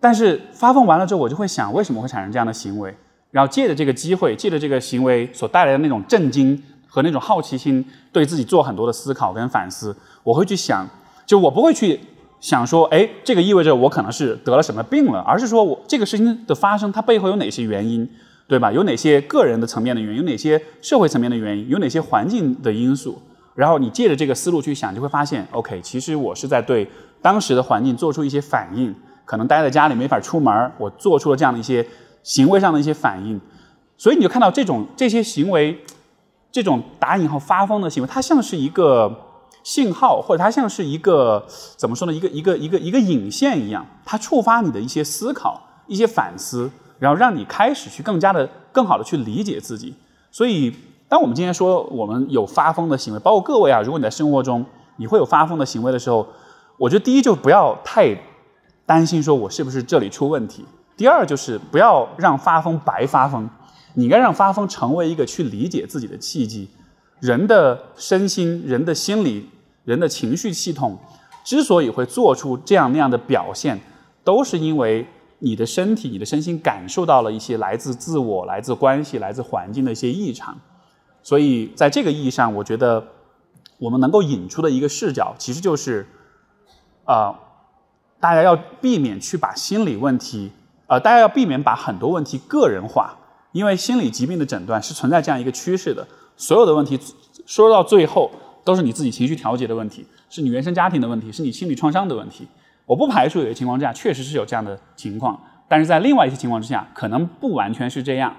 [0.00, 2.94] 但是发疯完了之后，我就会想，为什么会产生这样的行为？
[3.30, 9.96] 然后借着这个机会，借着这个行为所带来的那种震惊和那种好奇心，对自己做很多的思考跟反思。
[10.22, 10.86] 我会去想，
[11.24, 11.98] 就我不会去
[12.40, 18.08] 想说，哎，这个意味着我可能是得了什么病了，而是说我这个事情的发生，它背后有哪些原因，
[18.52, 18.70] 对吧？
[18.70, 23.18] 有哪些个人的层面的原因，有哪些社会层面的原因，有哪些环境的因素？
[23.54, 26.86] 然后你借着这个思路去想，就会发现，OK，其实我是在对
[27.22, 31.82] 当时的环境做出一些反应，可能待在家里没法出门，我做出了这样的一些
[32.22, 33.40] 行为上的一些反应，
[33.96, 35.78] 所以你就看到这种这些行为，
[36.50, 39.10] 这种打引号发疯的行为，它像是一个
[39.62, 41.46] 信号，或者它像是一个
[41.78, 42.12] 怎么说呢？
[42.12, 46.70] 一个一个一个一个引线一样，它触发你的一些思考、一些反思，
[47.02, 49.92] 然后让你开始去更加的、更好的去理解自己，
[50.30, 50.72] 所以。
[51.08, 54.64] 当我们今天说我们有发疯的行为，包括各位啊，如果你在生活中
[54.96, 56.26] 你会有发疯的行为的时候，
[56.78, 58.18] 我觉得第一就不要太
[58.86, 60.64] 担心说我是不是这里出问题，
[60.96, 63.46] 第二就是不要让发疯白发疯，
[63.92, 66.66] 你应该让发疯成为一个去理解自己的契机。
[67.20, 69.50] 人的身心、人的心理、
[69.84, 70.98] 人的情绪系统
[71.44, 73.78] 之所以会做出这样那样的表现，
[74.24, 75.06] 都是因为
[75.44, 80.56] 你的身体、你的身心感受到了一些来自自我、来自关系、来自环境的一些异常。
[81.20, 83.04] 所以，在这个意义上，我觉得
[83.78, 86.06] 我们能够引出的一个视角，其实就是，
[87.04, 87.34] 啊，
[88.20, 90.52] 大家要避免去把心理问题，
[90.86, 93.16] 呃，大家要避免把很多问题个人化，
[93.50, 96.06] 因为心理疾病的诊断是存在这样一个趋势的。
[96.36, 96.96] 所有的问题
[97.46, 98.30] 说到最后，
[98.62, 102.46] 都是你自己情绪调节的问题，是你原生家庭的问题，是你心理创伤的问题。
[102.86, 108.34] 我不排除有些情况之下确实是有这样的情况，但是在另外一些情况之下，可能不完全是这样。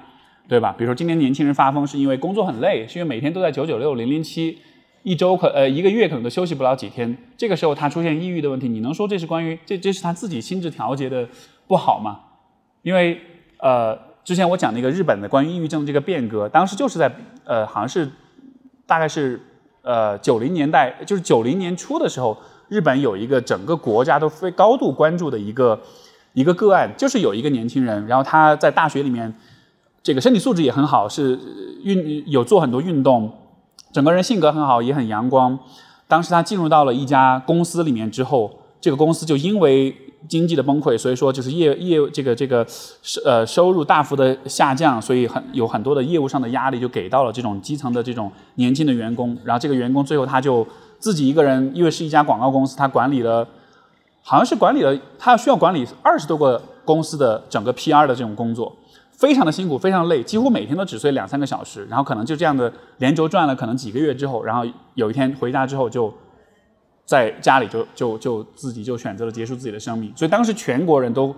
[0.46, 0.76] 对吧？
[0.78, 4.58] 比如说今天年轻人发疯，是因为工作很累，是因为每天都在九九六零零七，
[5.02, 7.18] 一周可呃一个月可能都休息不了几天。
[7.38, 11.26] 这个时候他出现抑郁的问题，你能说这是关于这这是他自己心智调节的
[11.66, 12.20] 不好吗？
[12.82, 13.22] 因为
[13.60, 17.10] 呃之前我讲那个日本的关于抑郁症这个变革，当时就是在
[17.46, 18.12] 呃好像是
[18.86, 19.42] 大概是
[19.82, 22.38] 呃九零年代，就是九零年初的时候，
[22.74, 25.80] 日本有一个整个国家都非高度关注的一个
[26.34, 29.34] 一个个案，就是有一个年轻人，然后他在大学里面。
[30.06, 31.40] 这个身体素质也很好，是
[31.82, 33.32] 运有做很多运动，
[33.94, 35.58] 整个人性格很好，也很阳光。
[36.10, 39.96] 当时他进入到了一家公司里面之后，这个公司就因为
[40.28, 42.68] 经济的崩溃，所以说就是业业这个这个
[43.24, 49.38] 呃收入大幅的下降，所以很有很多的业务上的压力就给到了这种基层的这种年轻的员工。
[49.46, 50.68] 然后这个员工最后他就
[51.04, 53.46] 自己一个人，因为是一家广告公司，他管理了
[54.22, 58.74] 好像是管理了他需要管理二十多个公司的整个 PR 的这种工作。
[59.12, 64.64] 非常的辛苦，非常累，几乎每天都只睡两三个小时，然后可能就这样的连轴转了，可能几个月之后，然后
[64.94, 66.14] 有一天回家之后，就
[67.06, 70.14] 在家里就就就自己就选择了结束自己的生命。
[70.16, 71.36] 所以当时全国人都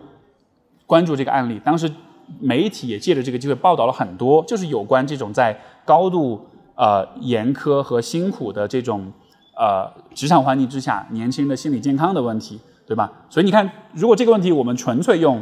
[0.85, 1.91] 关注这个案例，当时
[2.39, 9.11] 媒体也借着这个机会报道了很多，就是有关这种在高度呃严苛和辛苦的这种
[9.55, 13.11] 呃职场环境之下，年轻人的心理健康的问题，对吧？
[13.29, 15.41] 所以你看，如果这个问题我们纯粹用。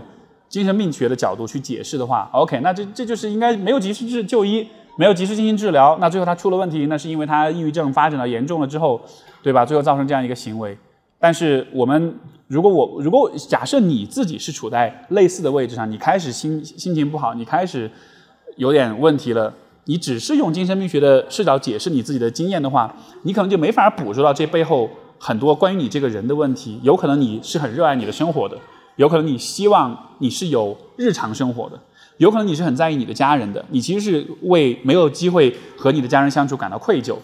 [0.50, 4.68] 精神病学的角度去解释的话，OK，那这这就是应该没有及时治就医，
[5.00, 9.02] 没有及时进行治疗，那最后他出了问题，那是因为他抑郁症发展到严重了之后，
[9.42, 9.66] 对吧？
[9.66, 10.78] 最后造成这样一个行为。
[11.18, 17.90] 但是我们如果我如果假设你自己是处在类似的位置上，你开始心心情不好，你开始
[18.58, 19.52] 有点问题了，
[19.86, 26.80] 你只是用精神病学的视角解释你自己的经验的话，你可能就没法捕捉到这背后很多关于你这个人的问题。
[26.82, 28.58] 有可能你是很热爱你的生活的。
[28.96, 31.80] 有可能你希望你是有日常生活的，
[32.18, 37.16] 有可能你是很在意你的家人的，你其实是为没有机会和你的家人相处感到愧疚，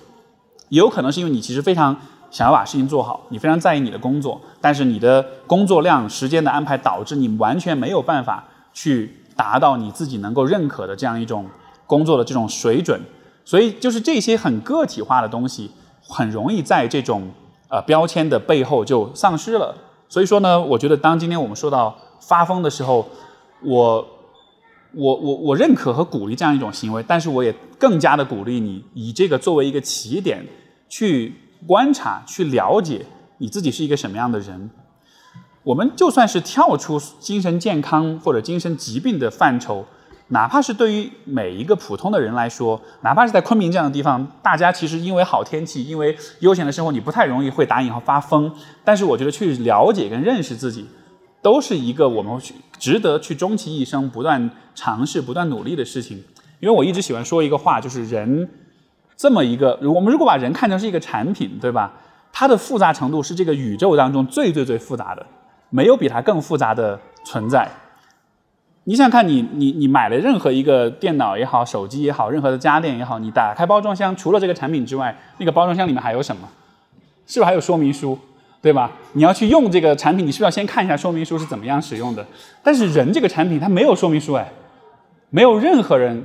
[0.70, 1.96] 也有可能是因为你其实非常
[2.32, 8.44] 想要把事情做好，你非常在意你的工作，但是你的工作量、时间的安排导致你完全没有办法
[8.74, 11.46] 去达到你自己能够认可的这样一种
[11.90, 13.02] 工作的这种水准，
[13.44, 15.72] 所以就是这些很个体化的东西，
[16.08, 17.32] 很容易在这种
[17.68, 19.76] 呃标签的背后就丧失了。
[20.08, 23.10] 所以说呢，我觉得当今天我们说到发疯的时候，
[23.64, 24.08] 我
[24.94, 30.46] 我我我认可和鼓励这样一种行为，但是我也更加的鼓励你以这个作为一个起点，
[30.88, 31.34] 去
[31.66, 33.04] 观察、去了解
[33.40, 34.70] 你自己是一个什么样的人。
[35.64, 39.86] 我们就算是跳出精神健康或者精神疾病的范畴。
[40.30, 48.52] 哪怕是对于每一个普通的人来说，哪怕是在昆明这样的地方，大家其实因为好天气，因为悠闲的生活，你不太容易会打引号发疯。
[48.84, 50.88] 但是我觉得去了解跟认识自己，
[51.42, 52.40] 都是一个我们
[52.78, 56.24] 值得去终其一生不断尝试、不断努力的事情。
[56.60, 58.50] 因为我一直喜欢说一个话，就是人
[59.18, 61.94] 这么一个，我们如果把人看成是一个产品，对吧？
[62.32, 65.26] 它的复杂程度是这个宇宙当中最最最复杂的，
[65.72, 67.68] 没有比它更复杂的存在。
[68.86, 76.48] 你想看，你你你买了任何一个电脑也好，手机也好，任何的家电也好，你打开包装箱，除了这个产品之外，那个包装箱里面还有什么？
[77.28, 78.18] 是不是还有说明书？
[78.62, 78.92] 对吧？
[79.14, 82.26] 你要去用这个产品，你是不是要先看一下说明书是怎么样使用的？
[82.62, 84.52] 但是人这个产品它没有说明书哎，
[85.30, 86.22] 没有任何人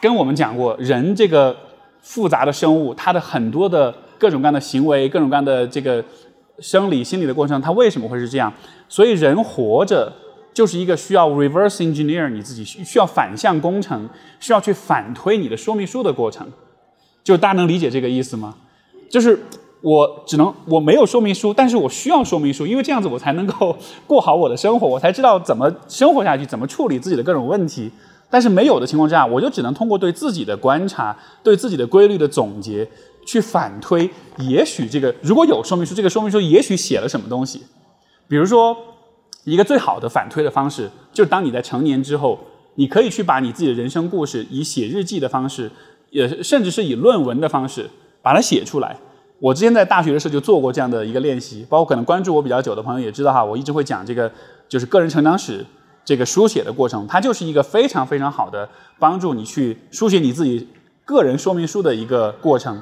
[0.00, 1.56] 跟我们讲过人这个
[2.00, 6.04] 复杂的生物，它的很多的各种各样的行为，各种各样的这个
[6.58, 8.52] 生理心理的过程，它为什么会是这样？
[8.88, 10.12] 所以人活着
[10.52, 14.08] 就是一个需要 reverse engineer 你自己需要反向工程，
[14.40, 16.46] 需要去反推你的说明书的过程。
[17.24, 18.54] 就大家能理解这个意思吗？
[19.10, 19.38] 就是。
[19.84, 27.90] 我只能我没有说明书，但是我需要说明书，因为这样子我才能够过好我的生活，我才知道怎么生活下去，怎么处理自己的各种问题。
[28.30, 32.88] 但是没有的情况之下，我就只能通过对自己的观察、对自己的规律的总结
[33.26, 34.08] 去反推。
[34.38, 37.60] 也许这个如果有说明书，这个说明书也许写了什么东西。
[38.28, 38.76] 比如说，
[39.44, 42.38] 一个最好的反推的方式，就是当你在成年之后，
[42.76, 45.70] 你可以去把你自己的人生故事以写日记的方式，
[46.10, 47.90] 也甚至是以论文的方式
[48.22, 48.96] 把它写出来。
[49.40, 54.30] 我之前在大学的时候就做过这样的一个练习，包括可能关注我比较久的朋友也知道哈，我一直会讲这个
[54.68, 55.66] 就是个人成长史
[56.04, 58.68] 这个书写的过程，它就是一个非常非常好的
[59.00, 60.68] 帮助你去书写你自己
[61.04, 62.80] 个人说明书的一个过程。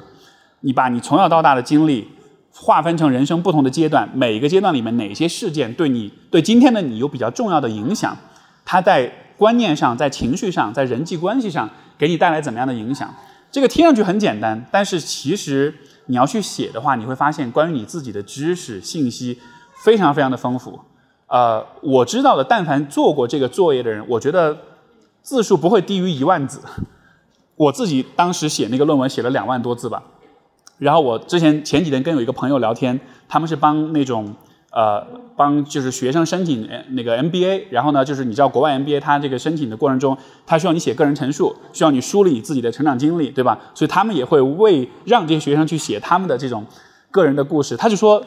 [0.63, 2.07] 你把你从小到大的经历
[2.53, 8.17] 划分成人生不同的阶段，每一个阶段里面哪些事件对你对今天的你有比较重要的影响，
[8.65, 13.13] 它在观念上、在情绪上、在人际关系上给你带来怎么样的影响？
[13.51, 15.73] 这个听上去很简单，但是其实。
[16.07, 19.39] 你要去写的话，你会发现关于你自己的知识信息
[19.81, 20.77] 非常非常的丰富。
[21.27, 24.57] 呃，我知道的，但凡做过这个作业的人，我觉得
[25.21, 26.59] 字数不会低于一万字。
[27.55, 30.03] 我自己当时写那个论文写了两万多字吧。
[30.81, 34.33] 然后我之前前几天跟有一个朋友聊天，他们是帮那种。
[34.73, 43.59] 呃，帮就是学生申请那个 MBA，然后呢，就是你知道国外 MBA，它这个申请的过程中，它需要你写个人陈述，需要你梳理你自己的成长经历，对吧？
[43.75, 46.65] 所以他们也会为让这些学生去写他们的这种
[47.11, 47.75] 个人的故事。
[47.75, 48.25] 他就说，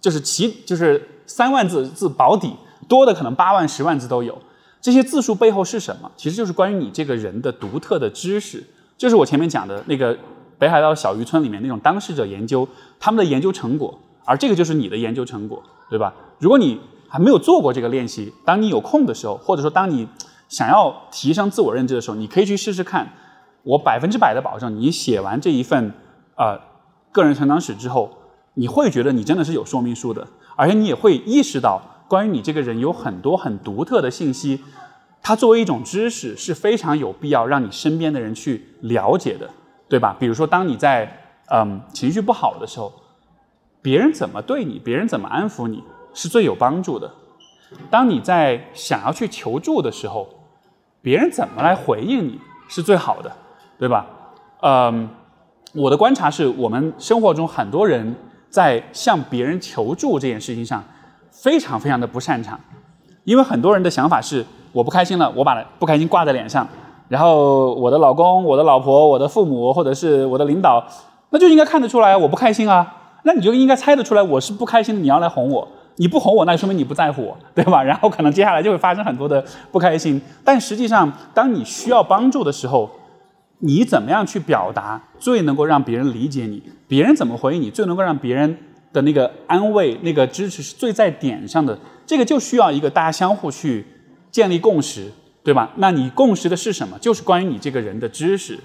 [0.00, 2.52] 就是其就是三万字字保底，
[2.88, 4.36] 多的可能八万、十万字都有。
[4.80, 6.10] 这些字数背后是什么？
[6.16, 8.64] 其实就是关于你这个人的独特的知识，
[8.96, 10.18] 就是我前面讲的那个
[10.58, 12.68] 北海道小渔村里面那种当事者研究
[12.98, 13.98] 他们的研究成果。
[14.24, 16.14] 而这个就是你的研究成果，对吧？
[16.38, 20.06] 如果你还没有做过这个练习，当你有空的时候，或者说当你
[20.50, 23.08] 想要提升自我认知的时候，你可以去试试看。
[23.62, 25.92] 我百分之百的保证，你写完这一份
[26.36, 26.60] 呃
[27.10, 28.10] 个人成长史之后，
[28.54, 34.60] 你会觉得你真的是有说明书的，而且你也会意识到，关于你这个人有很多很独特的信息，
[35.22, 39.48] 它作为一种知识是非常有必要让你身边的人去了解的，
[39.88, 40.16] 对吧？
[40.18, 41.20] 比如说，当你在
[41.50, 42.92] 嗯情绪不好的时候。
[43.80, 47.10] 别人怎么对你，别人怎么安抚你，是最有帮助的。
[47.88, 50.28] 当你在想要去求助的时候，
[51.00, 53.32] 别人怎么来回应你是最好的，
[53.78, 54.04] 对吧？
[54.62, 55.08] 嗯，
[55.72, 58.14] 我的观察是我们生活中很多人
[58.50, 60.82] 在向别人求助这件事情上
[61.30, 62.60] 非常非常的不擅长，
[63.22, 66.66] 因为很多人的想法是我不开心了，我把不开心挂在脸上，
[67.08, 70.84] 然后我的老公、我的老婆、我的父母或者是我的领导，
[71.30, 72.94] 那就应该看得出来我不开心啊。
[73.24, 75.66] 那你就应该猜得出来，我是不开心的，你要来哄我。
[75.96, 77.82] 你不哄我，那就说明你不在乎我， 对吧？
[77.82, 80.20] 然后可能接下来就会发生很多的不开心。
[80.44, 82.88] 但实际上，当你需要帮助的时候，
[83.58, 86.62] 你怎么样去表达，最能够让别人理解你？
[86.86, 88.56] 别人怎么回应你，最能够让别人
[88.92, 91.76] 的那个安慰、那个支持是最在点上的。
[92.06, 93.84] 这个就需要一个大家相互去
[94.30, 95.10] 建立共识，
[95.48, 95.70] 对吧？
[95.76, 96.98] 那你共识的是什么？
[96.98, 98.58] 就是关于你这个人的知识。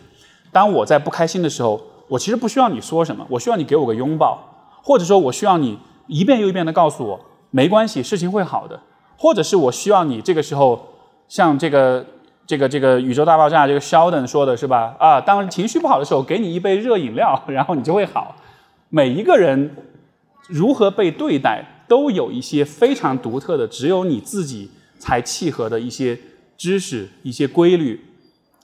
[0.52, 1.82] 当我在不开心的时候。
[2.10, 7.20] 我其实不需要你说什么，我需要你给我个拥抱，或者说我需要你一遍又一遍的告诉我
[7.50, 8.82] 没关系，事情会好的，
[9.18, 10.90] 或者是我需要你这个时候
[11.30, 12.06] 像这个
[12.46, 14.94] 这个这个宇宙大爆炸这个 Sheldon 说的是吧？
[15.00, 18.36] 啊，当情绪不好的时候，给你一杯热饮料， 然后你就会好。
[18.90, 19.74] 每一个人
[20.50, 24.70] 如何被对待，都有一些非常独特的，只有你自己
[25.00, 26.20] 才契合的一些
[26.64, 28.00] 知识、一些规律。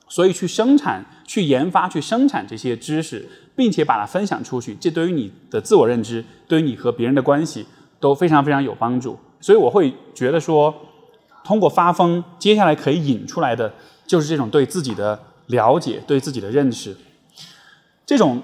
[0.07, 3.27] 所以去生产、去研发、去生产这些知识，
[3.57, 7.65] 并且把它分享出去，这对于你的自我认知，对于你和别人的关系
[7.99, 9.19] 都非常非常有帮助。
[9.41, 10.73] 所以我会觉得说，
[11.43, 13.73] 通过发疯，接下来可以引出来的
[14.07, 16.95] 就是这种对自己的了解、对自己的认识。
[18.05, 18.41] 这种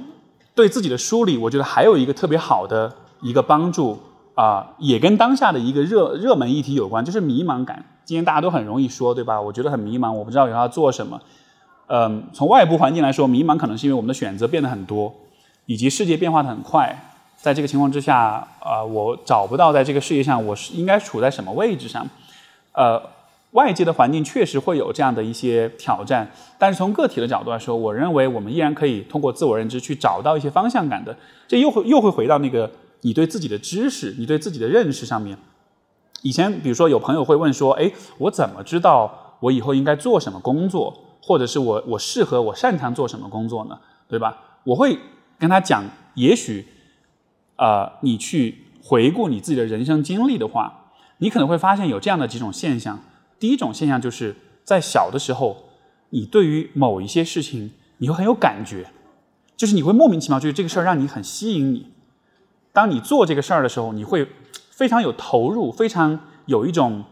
[0.53, 3.99] 对自己的梳理，我觉得还有一个特别好的一个帮助
[4.35, 7.83] 啊，也跟当下的一个热热门议题有关，就是迷茫感。
[8.03, 9.41] 今天大家都很容易说，对吧？
[9.41, 11.19] 我觉得很迷茫，我不知道以后要做什么。
[11.87, 15.13] 嗯，从外部环境来说，迷茫可能是因为我们的选择变得很多，
[15.65, 17.11] 以及世界变化的很快。
[17.37, 22.07] 在这个情况之下，啊，我找不到在这个世界上我是应该处在什么位置上。
[22.73, 23.01] 呃，
[23.51, 31.15] 外界的环境确实会有这样的一些挑战，但是从个体的角度来说，我认为我们依然可以通过自我认知去找到一些方向感的。
[31.47, 32.69] 这又会又会回到那个
[33.05, 35.37] 你对自己的知识、你对自己的认识上面。
[36.23, 41.03] 以前比如说有朋友会问说，哎，我怎么知道我以后应该做什么工作？
[41.21, 43.79] 或者是我我适合我擅长做什么工作呢？
[44.07, 44.59] 对吧？
[44.63, 44.97] 我会
[45.37, 45.83] 跟他讲，
[46.15, 46.65] 也许，
[47.57, 52.99] 呃，你去回顾你自己的人生经历的话，你可能会发现有这样的几种现象。
[53.39, 55.69] 第一种现象就是在小的时候，
[56.09, 58.87] 你对于某一些事情你会很有感觉，
[59.55, 61.91] 就是你会莫名其妙，就是这个事儿让你很吸引你。
[62.75, 64.27] 当你做这个事儿的时候，你会
[64.69, 67.03] 非常有投入，非常有一种。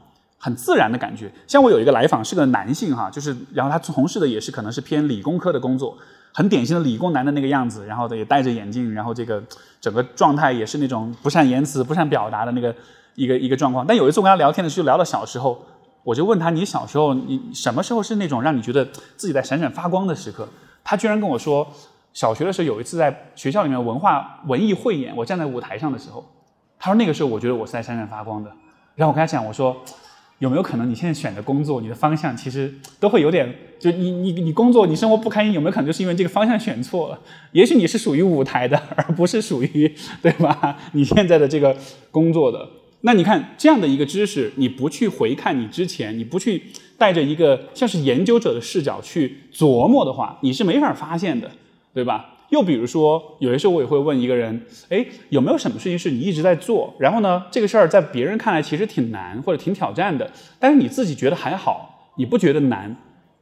[0.46, 5.98] 很自然的感觉，像我有一个来访是个男性哈，就是然后他从事的也是可能是偏理工科的工作，
[6.34, 9.42] 很典型的理工男的那个样子，然后也戴着眼镜，然后这个
[9.80, 12.76] 整个状态也是那种不善言辞、不善表达的那个
[13.16, 13.88] 一个一个状况。
[13.88, 15.66] 但有一次我跟他聊天的时候，聊到小时候，
[16.04, 18.84] 我就问他：“你小时候你什么时候是那种让你觉得
[19.16, 20.46] 自己在闪闪发光的时刻？”
[20.84, 21.66] 他居然跟我说，
[22.14, 26.24] 小学的时候有一次在学校里面文化文艺汇演，我站在舞台上的时候，
[26.80, 28.52] 他说那个时候我觉得我是在闪闪发光的。
[28.96, 29.76] 然后我跟他讲，我说。
[30.40, 33.48] 有没有可能你现在选的工作，你的方向其实都会有点，
[33.80, 37.20] 就你你你工作你生活不开心，有没有可能就是因为这个方向选错了？
[37.54, 40.78] 也许你是属于舞台的，而不是属于对吧？
[40.92, 41.74] 你现在的这个
[42.12, 42.68] 工作的，
[43.02, 46.62] 那你看这样的一个知识，你不去回看你之前，你不去
[46.98, 51.50] 带着一个像是研究者的视角去琢磨的话，你是没法发现的，
[51.94, 52.30] 对吧？
[52.50, 56.94] 又比如说，有些时候我也会问一个人，哎，有没有什么事情是你一直在做？
[57.00, 60.30] 然后呢，这个事儿在别人看来其实挺难或者挺挑战的，
[60.60, 62.96] 但是你自己觉得还好，你不觉得难，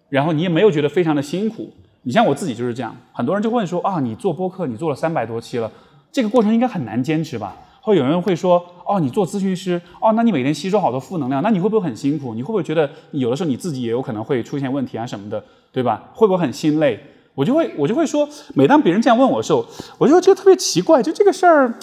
[0.09, 1.69] 然后你也没有觉得非常的辛苦。
[2.03, 5.71] 你像我自己就是这样，很多人就问说啊，你做播客，你做了三百多期了，
[6.11, 7.55] 这个过程应该很难坚持吧？
[7.81, 12.33] 或有人会说，哦，你做咨询师，哦，那你每天吸收好多负能量，那你会不会很辛苦？
[12.33, 16.09] 你会不会觉得有的时候你自己也有可能会出现问题啊什么的，对吧？
[16.13, 16.99] 会不会很心累？
[17.33, 19.65] 我就会我就会说，每当别人这样问我的时候，
[19.97, 21.73] 我就觉得特别奇怪，就这个事儿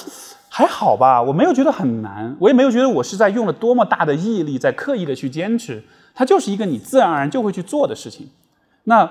[0.48, 5.82] 还好吧，我没有觉得很难，我也没有觉得我是在用了多么大的毅力在刻意的去坚持，
[6.14, 8.28] 它就是一个你自然而然就会去做的事情。
[8.84, 9.10] 那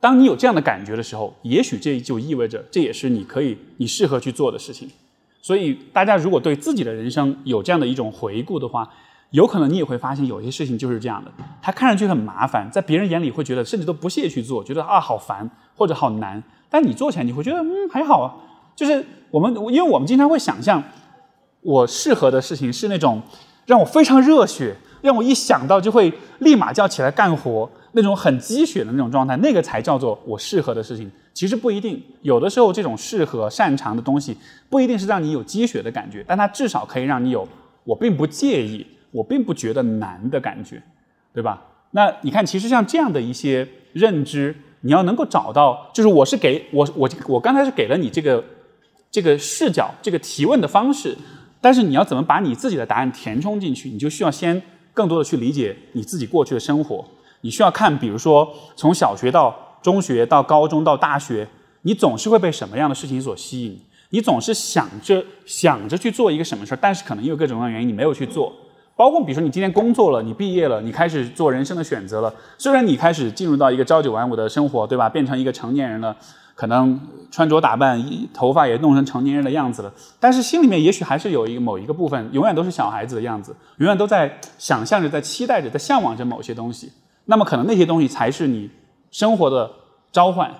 [0.00, 4.90] 当你有这样的感觉的时候，也许这就意味着这也是你可以你适合去做的事情。
[5.42, 8.88] 所以大家如果对自己的人生有这样的一种回顾的话，
[9.30, 11.30] 有可能你也会发现有些事情就是这样的，
[11.62, 16.42] 它看上去很麻烦，在别人眼里会觉得甚至都不屑去做，觉得啊好烦或者好难。
[16.68, 18.34] 但你做起来你会觉得嗯还好啊。
[18.74, 20.82] 就是我们因为我们经常会想象，
[21.60, 23.20] 我适合的事情是那种
[23.66, 31.10] 让我非常热血，让我一想到就会立马就要起来干活那种很鸡血的那种状态，那个才叫做我适合的事情。
[31.34, 34.36] 其实不一定，有的时候这种适合擅长的东西
[34.68, 37.46] 不一定是让你有鸡血的感觉，但它至少可以让你有
[37.84, 38.86] 我并不介意。
[39.12, 40.82] 我并不觉得难的感觉，
[41.32, 41.62] 对吧？
[41.92, 48.44] 那你看，其实像这样的一些认知，你要能够找到，就是我是给我我我刚才是给了你这个
[49.10, 51.16] 这个视角，这个提问的方式，
[51.60, 54.62] 但是你要怎么把你自己的答案填充进去，你就需要先
[54.94, 57.04] 更多的去理解你自己过去的生活。
[57.40, 61.48] 你需要看，比如说从小学到中学到高中到大学，
[61.82, 63.80] 你总是会被什么样的事情所吸引？
[64.10, 68.52] 你总是想着想着去做一个什么事儿，但是可能因为各种各样的原因，你没有去做。
[69.00, 72.30] 包括比如说你今天工作了，你毕业了，你开始做人生的选择了。
[72.58, 75.08] 虽然你开始进入到一个朝九晚五的生活，对吧？
[75.08, 76.14] 变成一个成年人了，
[76.54, 77.98] 可能穿着打扮、
[78.34, 86.92] 头发也弄成成年人的样子了，但是心里面也许还是有一个某一个部分，永远都是小孩子的样子，永远都在想象着、在期待着、在向往着某些东西。
[87.24, 88.70] 那么可能那些东西才是你
[89.10, 89.70] 生活的
[90.12, 90.54] 召唤。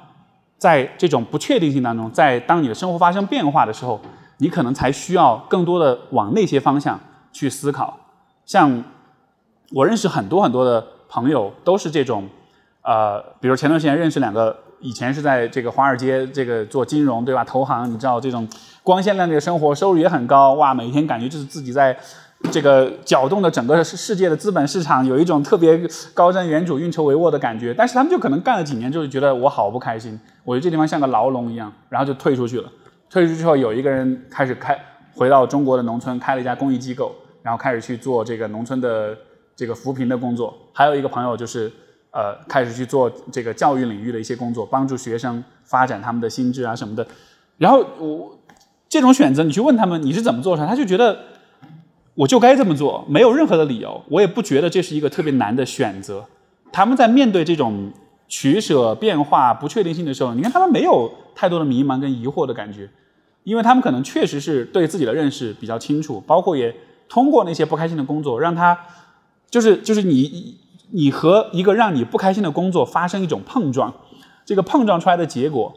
[0.57, 4.01] 在这种不确定性当中，在当你的生活发生变化的时候，
[4.39, 6.99] 你可能才需要更多的往那些方向
[7.35, 8.00] 去思考。
[8.51, 8.83] 像
[9.71, 12.29] 我认识很多很多的朋友，都是这种，
[12.83, 17.45] 呃，比如前段时间认识两个，以前是在这个华尔街这个做金融，对吧？
[17.45, 18.49] 投行，你知道这种
[18.83, 21.97] 光鲜亮丽的生活，收入也很高，哇，每天感觉就是自己在
[22.51, 25.81] 这个搅动的整个世界的资本市场，有一种特别
[26.13, 27.73] 高瞻远瞩、运筹帷幄的感觉。
[27.73, 32.69] 但是他们就可能干了几年，就是觉得我好不开心，我觉得这地方像个牢笼一样，然后就退出去了。
[33.09, 34.77] 退出去之后，有一个人开始开
[35.15, 37.15] 回到中国的农村，开了一家公益机构。
[37.43, 39.17] 然后开始去做这个农村的
[39.57, 41.71] 这个扶贫的工作，还有一个朋友就是，
[42.11, 47.07] 呃，开始去做这个教育领域的一些工作，帮助学生发展他们的心智啊什么的。
[47.59, 48.39] 然后我
[48.89, 51.19] 这种选择，你去问他们你是怎么做出来，他就觉得
[52.15, 56.25] 我就该这么做，没有任何的理由，我也不觉得这是一个特别难的选择。
[56.73, 57.93] 他们在面对这种
[58.29, 62.89] 取舍、变化、不确定性的时候，你看他们没有太多的迷茫跟疑惑的感觉，
[63.45, 66.75] 因为他们可能确实是对自己的认识比较清楚，包括也
[67.11, 68.79] 通过那些不开心的工作，让他
[69.51, 70.59] 就是就是你
[70.93, 73.93] 你和一个让你不开心的工作发生一种碰撞，
[74.47, 75.75] 这个碰撞出来的结果，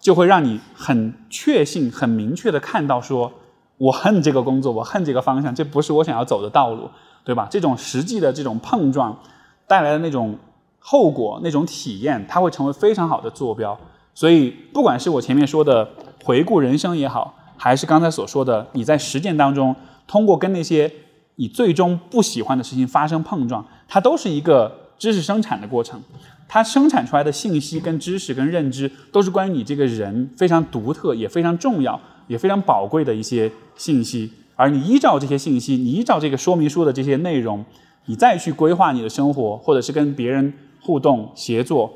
[0.00, 3.32] 就会让你很确信、很明确的看到说，
[3.78, 6.90] 我恨这个工作，我恨这个方向，这不是我想要走的道路，
[7.22, 7.46] 对吧？
[7.48, 9.20] 这种实际的这种碰撞
[9.68, 10.36] 带来的那种。
[10.82, 13.78] 后果那种体验，它会成为非常好的坐标。
[14.14, 15.86] 所以，不管是我前面说的
[16.24, 19.76] 回顾人生也好，还是刚才所说的你在实践当中
[20.10, 20.92] 通过跟那些
[21.36, 26.02] 你最终不喜欢的事情发生碰撞，它都是一个知识生产的过程。
[26.48, 34.32] 它生产出来的信息、跟知识、跟认知，都是关于你这个人非常独特、也非常重要、也非常宝贵的一些信息。
[34.56, 37.64] 而你依照这些信息，你依照这个说明书的这些内容，
[38.06, 40.52] 你再去规划你的生活，或者是跟别人。
[40.82, 41.92] 互动协作，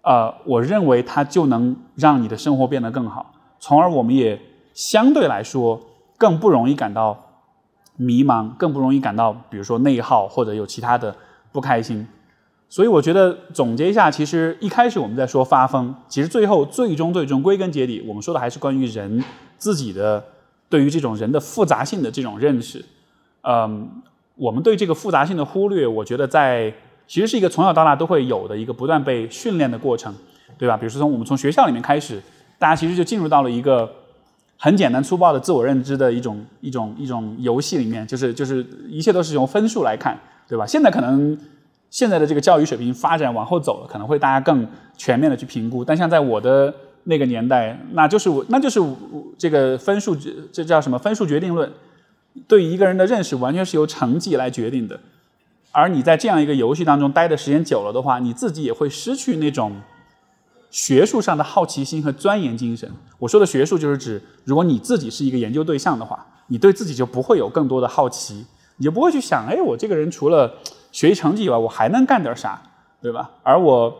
[0.00, 3.30] 呃，我认为它就能让你的生活变得更好，
[3.60, 4.40] 从而我们也
[4.72, 5.78] 相对来说
[6.16, 7.25] 更不容易感到
[7.96, 11.14] 迷茫，更不容易感到比如说内耗或者有其他的
[11.52, 12.06] 不开心。
[12.68, 19.22] 所以我觉得总结一下，其实一开始我们在说发疯，其实最后最终最终归根结底，我们说的还是关于人
[19.58, 20.24] 自己的
[20.68, 22.84] 对于这种人的复杂性的这种认识。
[23.42, 24.02] 嗯，
[24.34, 26.72] 我们对这个复杂性的忽略，我觉得在。
[27.08, 30.12] 其实是一个从小到大都会有的一个不断被训练的过程，
[30.58, 30.76] 对吧？
[30.76, 32.20] 比如说从我们从学校里面开始，
[32.58, 33.88] 大家其实就进入到了一个
[34.58, 40.66] 很简单粗暴的自我认知的一种一种一种游戏里面，就是就是一切都是用分数来看，对吧？
[40.66, 41.38] 现在可能
[41.90, 45.84] 现在的这个教育水平发展往后走了，可能会大家更全面的去评估。
[45.84, 48.80] 但像在我的那个年代，那就是我那就是
[49.38, 50.16] 这个分数
[50.50, 51.70] 这叫什么分数决定论，
[52.48, 54.98] 对一个人的认识完全是由成绩来决定的。
[55.70, 59.72] 而你在这样一个游戏当中待的时间久了的话，你自己也会失去那种
[60.70, 62.90] 学术上的好奇心和钻研精神。
[63.18, 68.44] 我说的学术就是指，如果你自己是一个研究对象的话，你对自己就不会有更多的好奇，
[68.76, 70.54] 你就不会去想，哎，我这个人除了
[70.92, 72.60] 学习成绩以外，我还能干点啥，
[73.00, 73.30] 对吧？
[73.42, 73.94] 而我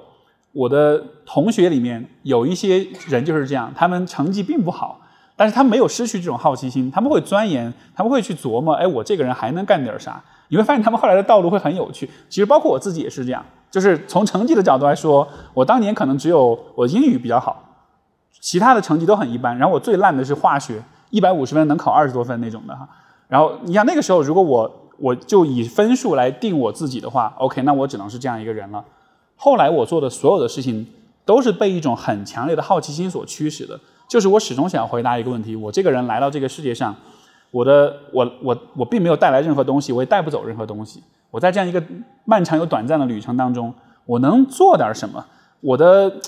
[0.53, 5.01] 我的同学里面有一些人就是这样，他们成绩并不好，
[5.37, 10.23] 但是他没有失去这种好奇心，他们会钻研，他们会去琢磨，哎，我这个人还能干点啥。
[10.49, 12.09] 你会发现他们后来的道路会很有趣。
[12.29, 13.45] 其实包括我自己也是这样，
[13.77, 17.63] 就是从成绩的角度来说，我当年可能只有我英语比较好，
[18.41, 19.59] 其他的成绩都很一般。
[19.59, 22.89] 然后我最烂的是化学，一百五十分能考二十多分那种的哈。
[23.29, 28.83] 然后你像那个时候，如果我我就以分数来定我自己的话，OK，那我只能是这样一个人了。
[29.37, 30.87] 后来我做的所有的事情
[31.27, 36.97] 都是被一种很强烈的好奇心所驱使的，就是我始终想要回答一个问题：我这个人来到这个世界上。
[37.51, 41.03] 我的我我我并没有带来任何东西，我也带不走任何东西。
[41.31, 41.83] 我在这样一个
[42.25, 43.75] 漫长又短暂的旅程当中，
[44.05, 45.25] 我能做点什么？
[45.61, 46.21] 我的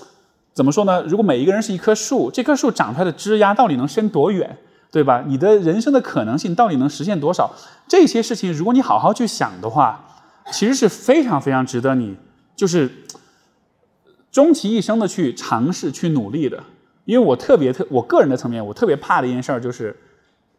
[0.52, 1.02] 怎么说呢？
[1.02, 4.58] 如果每一个人是一棵树，这棵树长出来的枝丫到底能伸多远，
[4.90, 5.24] 对吧？
[5.26, 7.50] 你的人生的可能性到底能实现多少？
[7.86, 10.04] 这些事情，如果你好好去想的话，
[10.50, 12.16] 其实是非常非常值得你
[12.56, 12.90] 就是
[14.30, 16.62] 终其一生的去尝试、去努力的。
[17.04, 19.96] 因为我特别特，我个人的层面，我特别怕的一件事儿就是。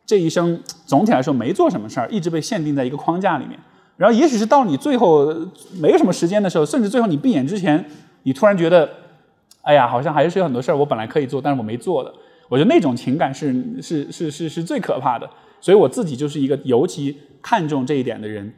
[0.06, 3.60] 这一生总体来说没做什么事儿，一直被限定在一个框架里面。
[4.00, 5.28] 然后，也许是到你最后
[5.80, 7.86] 没有什么时间的时候，甚至最后你闭眼之前，
[8.24, 8.90] 你突然觉得，
[9.62, 12.14] 哎呀，好像还是有很多事儿我本来可以做，但是我没做的。
[12.48, 15.30] 我觉得那种情感是是是是是最可怕的。
[15.60, 18.54] 所以我自己就是一个尤其看重这一点的人，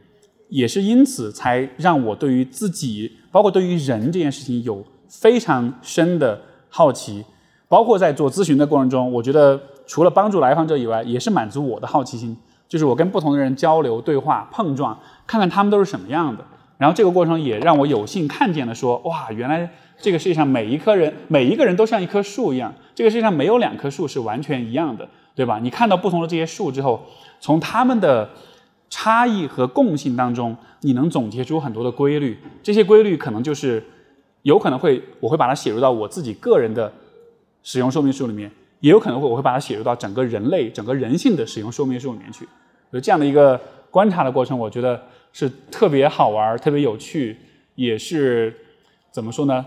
[0.50, 6.40] 也是因此才让我对于自己，包括对于人这件事情有非常深的
[6.70, 7.26] 好奇。
[7.68, 9.60] 包括在做咨询的过程中，我觉得。
[9.88, 12.38] 除了帮助来访者以外，也是满足我的好奇心，
[12.70, 14.98] 就是我跟不同的人交流、对话、碰撞，
[15.32, 16.44] 看看他们都是什么样的。
[16.78, 25.58] 然后这个过程也让我有幸看见了，说哇，原来这个世界上每一棵人、每一个人都像一棵树一样，这个世界上没有两棵树是完全一样的，对吧？
[25.60, 27.02] 你看到不同的这些树之后，
[27.40, 28.30] 从他们的
[28.90, 32.38] 差异和共性当中，你能总结出很多的规律。
[32.62, 33.82] 这些规律可能就是
[34.42, 36.92] 有可能会，我会把它写入到我自己个人的
[37.64, 38.52] 使用说明书里面。
[38.82, 42.46] 也有可能会，我会把它写入到整个人类、整个人性的使用说明书里面去。
[42.90, 43.62] 有这样的一个
[43.92, 45.00] 观察的过程，我觉得
[45.34, 47.38] 是特别好玩、特别有趣，
[47.76, 48.54] 也是
[49.12, 49.66] 怎么说呢？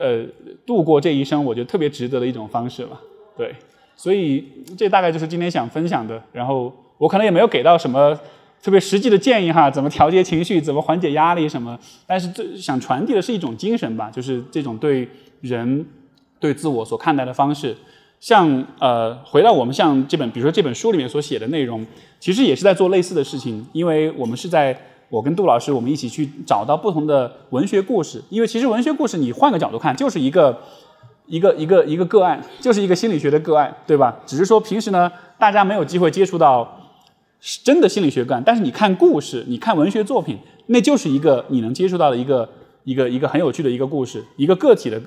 [0.00, 0.24] 呃，
[0.66, 3.00] 度过这一生，我觉得特别值得的一种方式了。
[3.36, 3.54] 对，
[3.94, 4.44] 所以
[4.76, 6.20] 这大概就是今天想分享的。
[6.32, 8.18] 然后我可能也没有给到什么
[8.62, 11.78] 特别实际的建议哈，怎么调节情绪，怎么缓解压力什么。
[12.06, 15.06] 但是最想传递的是一种精神吧，就是这种对
[15.40, 15.86] 人、
[16.40, 17.76] 对自我所看待的方式。
[18.18, 21.84] 像呃，回到我们像这本，比如说这本书里面所写的内容，
[22.18, 24.76] 其实也是在做类似的事情，因为我们是在
[25.12, 30.58] 我跟杜老师我们一起去找到不同的文学故事，因为其实文学故事你换个角度看就是一个
[31.26, 34.16] 一个一个一个个案，就是一个心理学的个案，对吧？
[34.24, 36.66] 只是说平时呢大家没有机会接触到
[37.62, 40.38] 真的心理学个案，但是你看故事，你看文学作品，
[40.68, 42.48] 那就是一个你能接触到的一个
[42.84, 44.98] 一个一个很有趣的一个故事，一个个体的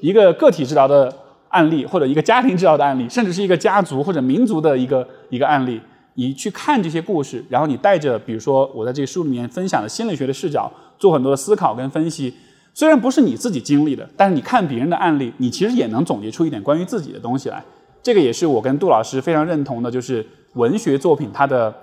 [0.00, 1.14] 一个个体治疗的
[1.50, 5.78] 案例，或者一个家庭治疗的案例，甚至是一个家族或者民族的一个一个案例。
[6.20, 12.34] 你去看这些故事，然后你带着，比如说我在这个书里面分享的心理学的视角，做很多的思考跟分析。
[12.74, 17.64] 虽然不是你自己经历的，但是你看别人的案例，你其实也能总结出一点关于自己的东西来。
[18.02, 21.74] 这个也是我跟杜老师非常认同的，就是文学作品它的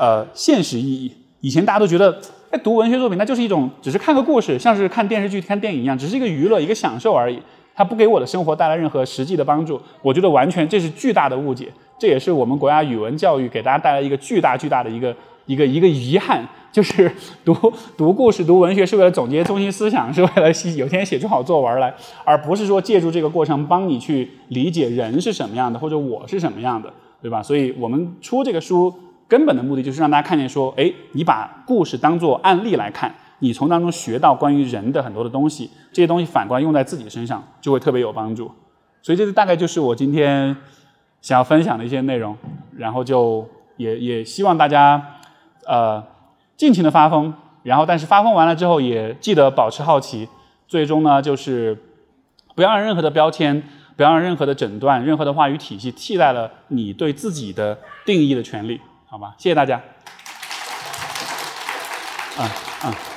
[0.00, 1.12] 呃现实意义。
[1.40, 2.20] 以前大家都觉得，
[2.50, 7.40] 哎，读文学作品那就是一种只是看个故事，像是看电视剧、看电影一样，只是一个娱乐、一个享受而已，
[7.78, 9.80] 它不给我的生活带来任何实际的帮助。
[10.02, 11.68] 我觉得完全这是巨大的误解。
[11.96, 15.14] 这也是我们国家语文教育给大家带来一个巨大巨大的一个
[15.46, 17.08] 一个一个遗憾，就是
[17.44, 17.54] 读
[17.96, 27.40] 读故事、读文学是为了总结中心思想，是为了有天写出好作文来，而不是说借助这个过程帮你去理解人是什么样的，或者我是什么样的，对吧？
[27.40, 28.92] 所以我们出这个书
[29.28, 38.50] 根本的目的就是让大家看见说，哎，你把故事当做案例来看，你从当中学到关于人的很多的东西，这些东西反过来用在自己身上就会特别有帮助。
[39.02, 40.56] 所以这个大概就是我今天。
[41.20, 42.38] 想要分享的一些内容，
[42.76, 43.44] 然后就
[43.76, 45.16] 也也希望大家，
[45.66, 46.00] 呃，
[46.56, 47.34] 尽情的发疯，
[47.64, 50.28] 然后但是发疯完了之后也记得保持好奇，
[50.68, 51.76] 最终呢就是
[52.54, 53.60] 不要让任何的标签，
[53.96, 57.76] 不要让任何的诊断，任何的话语体系替代了你对自己的
[58.06, 59.34] 定义的权利，好吧？
[59.38, 59.82] 谢谢大家。
[62.38, 62.48] 嗯
[62.84, 63.07] 嗯。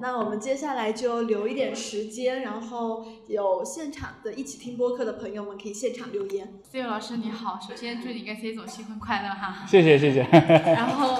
[0.00, 6.60] 那我们接下来就留一点时间，然后有现场的一起听播客的朋友们可以现场留言。
[6.70, 9.64] C 友老师你好，首先祝你跟 C 总新婚快乐哈！
[9.66, 10.22] 谢谢谢谢。
[10.22, 11.18] 然 后，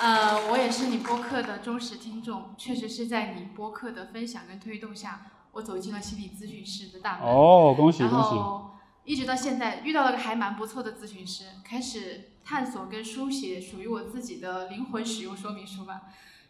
[0.00, 7.28] 呃，我也是你播客的忠实听众，确实是在你播客的分享跟推动下，我走进了心理咨询师的大门。
[7.28, 8.14] 哦，恭喜恭喜！
[8.14, 8.70] 然后
[9.04, 16.02] 一直到现在遇到了个还蛮不错的咨询师，开始探索跟书写属于我自己的灵魂使用说明书吧。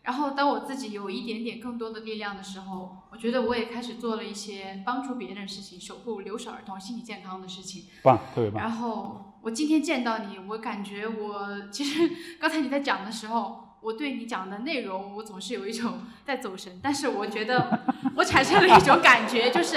[0.02, 7.84] 然后，当我自己有一点点更多的力量的时候，我觉得我也开始做了一些帮助别人的事情，守护留守儿童心理健康的事情。
[8.02, 8.62] 棒，特别棒。
[8.62, 13.71] 然后我今天见到你，我感觉我其实刚才你在讲的时候。
[13.82, 17.80] 我对你讲的内容，我总是有一种在走神，但是我觉得
[18.14, 19.76] 我产生了一种感觉，就是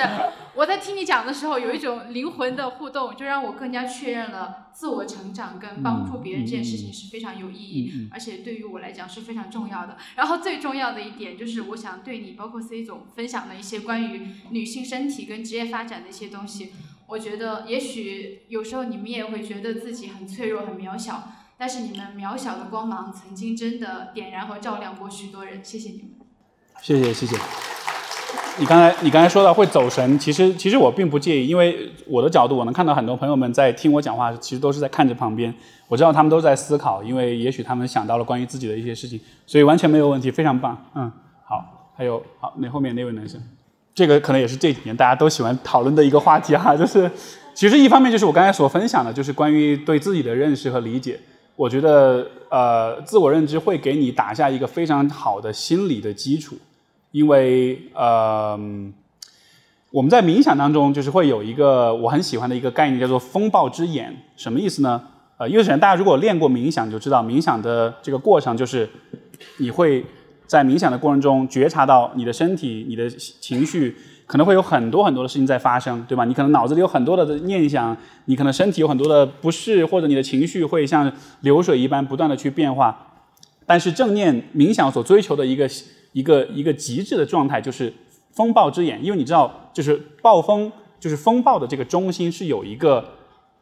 [0.53, 9.97] 我在听你讲的时候，有一种灵魂的互动，就让我更加确认了自我成长跟帮助别人这件事情是非常有意义，而且对于我来讲是非常重要的。
[10.15, 16.73] 然后最重要的一点就是，我想对你，包括 C 总分享的一些关于女性身体跟职业发展的一些东西，
[17.07, 21.31] 我觉得也许有时候你们也会觉得自己很脆弱、很渺小。
[21.57, 26.09] 但是你们渺小的光芒曾经真的点燃和照亮过许多人，谢谢你们。
[26.81, 27.37] 谢谢谢谢。
[28.57, 35.53] 你刚才你刚才说到会走神，其实其实我并不介意，因为我的角度我能看到很多朋友们在听我讲话，其实都是在看着旁边，
[35.87, 40.85] 我知道他们都在思考，因为也许他们想到了关于自己的一些事情，所以完全没有问题，非常棒。
[40.95, 41.11] 嗯，
[41.45, 43.41] 好，还有好那后面那位男生，
[43.93, 47.09] 这个可能也是这几年大家都喜欢讨论的一个话题哈，就是
[47.53, 51.19] 其实一方面就是我刚才所分享的，就是关于对自己的认识和理解。
[51.55, 56.57] 我觉得，呃，自我认知会给你打下一个非常好的心理的基础，
[57.11, 58.59] 因为，呃，
[59.91, 64.13] 我们在冥想当中就是会有一个我很喜欢的一个概念，叫做“风暴之眼”。
[64.35, 65.01] 什么意思呢？
[65.37, 68.89] 呃，因为首先大家如果练过冥想，就知道冥想的这个过程就是
[69.59, 70.05] 你会
[70.45, 73.95] 在冥想的过程中觉察到你的身体、你的情绪。
[74.25, 76.25] 可能会有很多很多的事情在发生，对吧？
[76.25, 77.95] 你可能脑子里有很多的念想，
[78.25, 81.11] 你可能身体有很多的不适，或者你的情绪会像
[81.41, 83.13] 流水一般不断的去变化。
[83.67, 85.69] 但是正念冥想所追求的一个
[86.13, 87.93] 一个一个极致的状态，就是
[88.31, 89.03] 风暴之眼。
[89.03, 93.03] 因为你知道，就是暴风，就是风暴的这个中心是有一个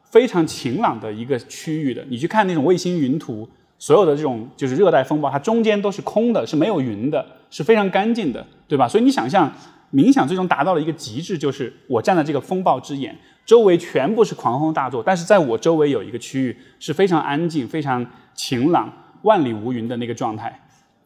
[0.03, 2.05] 非常晴朗的一个区域的。
[2.09, 8.87] 你去看那种卫星云图，所有的这种就是热带风暴，它中间都是空的，是没有云的，是非常干净的，对吧？
[8.87, 9.51] 所以你想象。
[9.93, 13.15] 冥想最终达到了一个极致，就是我站在这个风暴之眼，
[13.45, 18.91] 周围全部是狂风大作，但是在我周围有一个区域是非常安静、非常晴朗、
[19.21, 20.59] 万里无云的那个状态。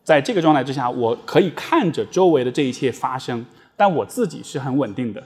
[0.03, 5.21] 在这个状态之下，我可以看着周围的这一切发生，但我自己是很稳定的。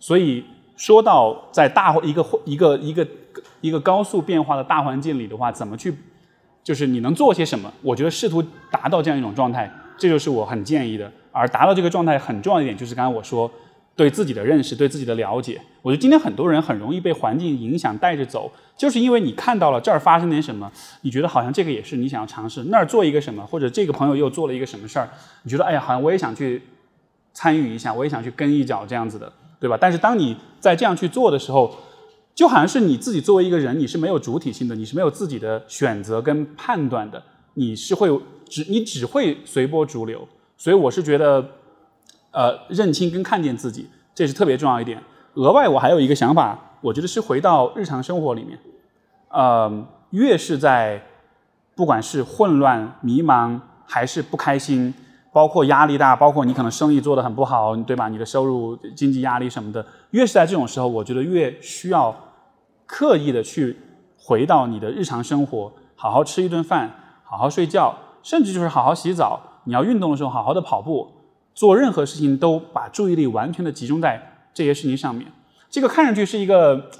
[0.00, 0.44] 所以
[0.76, 3.06] 说到在大一个一个一个
[3.60, 5.94] 一个高速变化的大环境里的话，怎么去，
[6.64, 7.72] 就是你能做些什么？
[7.82, 11.10] 我觉得试图达到这样一种状态，这就是我很建议的。
[11.36, 13.50] 而达到这个状态很重要一点就是，刚才我说，
[13.94, 15.60] 对自己的认识，对自己的了解。
[15.82, 20.70] 我觉得今天很多人很容易被环境影响带着走，就是因为你看到了这儿发生点什么，
[21.02, 25.08] 你觉得好像这个也是你想要尝试，那儿做一个什么，或者这个朋友又做了一个什么事儿，
[25.42, 26.62] 你觉得哎呀，好像我也想去
[27.32, 29.30] 参与一下，我也想去跟一脚这样子的，
[29.60, 29.76] 对吧？
[29.78, 31.76] 但是当你在这样去做的时候，
[32.34, 37.22] 就好像是你自己作为一个人，你是没有主体性的，你是没有自己的选择跟判断的，
[37.54, 38.08] 你是会
[38.48, 40.26] 只你只会随波逐流。
[40.56, 41.44] 所以我是觉得，
[42.30, 45.02] 呃，认清跟看见自己，这是特别重要一点。
[45.34, 48.58] 额外我还有一个想法，我觉得是回到日常生活里面，
[49.28, 51.02] 呃，越是在
[51.74, 54.94] 不管是混乱、迷茫，还是不开心，
[55.30, 58.08] 包括压力大，包括你可能生意做得很不好，对吧？
[58.08, 62.16] 你的收入、经济压力什么的，越是在这种时候，我觉得越需要
[62.86, 63.76] 刻意的去
[64.18, 66.90] 回到你的日常生活，好好吃一顿饭，
[67.22, 69.38] 好好睡觉，甚至就是好好洗澡。
[69.66, 71.12] 你要运动的时候，好好的跑步，
[71.54, 74.20] 做任何事情都把注意力完全的集中在
[74.54, 75.26] 这些事情上面。
[75.68, 76.90] 这个看上去是一个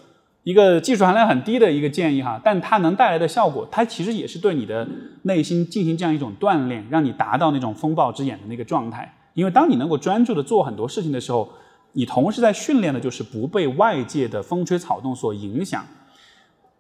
[0.43, 4.87] 一个技术含量很低的一个建议哈，但它能带来的效果，它其实也是对你的
[5.23, 9.13] 内心进行这样一种锻炼，让你达到那种风暴之眼的那个状态。
[9.35, 11.49] 因为当你能够专注的做很多事情的时候，
[11.93, 15.85] 你同时在训练的就是不被外界的风吹草动所影响。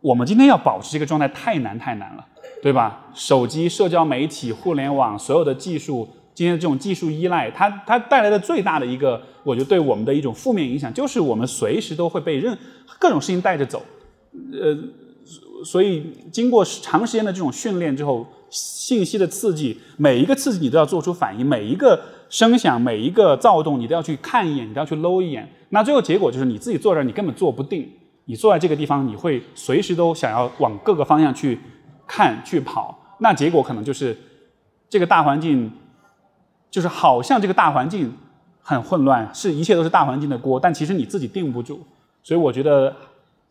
[0.01, 2.27] 我们今天要保持这个状态太难太难了，
[2.63, 3.07] 对吧？
[3.15, 12.57] 手机、社交媒体、互联网，所有的技术，今天的这种技术依赖，它它带来的最大的一个，我觉得对我们的一种负面影响，就是我们随时都会被任
[12.99, 13.83] 各种事情带着走。
[14.53, 14.77] 呃，
[15.65, 25.49] 所以经过长时间的这种训练之后，信息的刺激，每一个刺激你都要做出反应，每一个声响，每一个躁动，你都要去看一眼，你都要去搂一眼。
[25.71, 27.89] 那最后结果就是你自己坐这儿，你根本坐不定。
[28.29, 31.57] 你坐在这个地方，你会随时都想要往各个方向去
[32.07, 34.17] 看、去跑，那结果可能就是
[34.89, 35.73] 这个大环境，
[36.71, 38.15] 就是好像这个大环境
[38.63, 41.85] 很混乱，是一切都是大环境的锅，但其实你自己定不住。
[42.23, 42.95] 所以我觉得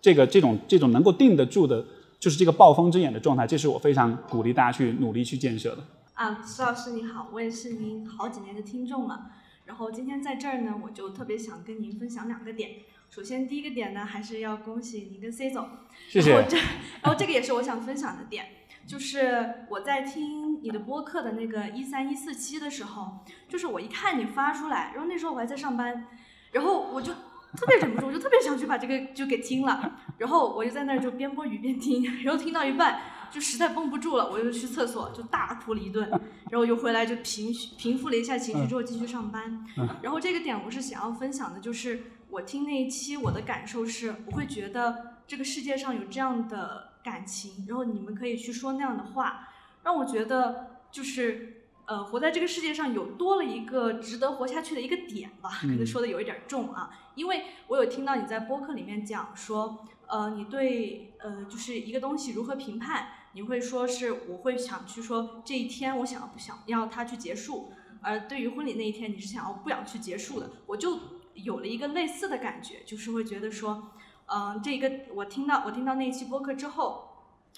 [0.02, 1.84] 这个这种这种能够定得住的，
[2.20, 5.84] 就是这个暴风之眼的状态，这是我非常鼓励大家去努力去建设的。
[6.14, 9.32] 啊，苏老师你好，我也是您好几年的听众了，
[9.66, 12.72] 然后今天在这儿呢，我就特别想跟您分享两个点。
[13.16, 15.70] 首先，第一个点呢，还是要恭喜您跟 C 总。
[16.10, 16.32] 谢谢。
[16.32, 18.46] 然后这，然后这个也是我想分享的点，
[18.86, 26.08] 就是我在听你的播客的那个一三一四期的时候，就是我一看你发出来，然后那时候我还在上班，
[26.52, 27.14] 然后我就
[27.56, 33.00] 特别忍不住，我就特别想去把这个就给听了，然后我就在那儿就边播鱼边听，然后听到一半
[33.32, 36.10] 就实在绷不住了，我就去厕所就大哭了一顿，
[36.52, 37.48] 然后又回来就平
[37.78, 39.66] 平复了一下情绪之后继续上班。
[40.02, 42.12] 然后这个点我是想要分享的，就是。
[42.36, 49.48] 我听那一期，我的感受是，我会觉得这个世界上有这样的感情，然后你们可以去说那样的话，
[49.84, 55.50] 让我觉得就是，呃，活在这个世界上有多了一个值得活下去的一个点吧。
[55.62, 67.72] 可能说的有一点重啊，因为我有听到你在播客里面讲说，呃，你对呃就是一个东西如何评判，你会说是我会想去说这一天我想要不想要它去结束，
[68.02, 71.00] 而对于婚礼那一天你是想要不想去结束的，我就。
[71.36, 73.92] 有了一个类似的感觉，就是会觉得说，
[74.26, 77.10] 嗯，这个我听到我听到那一期播客之后，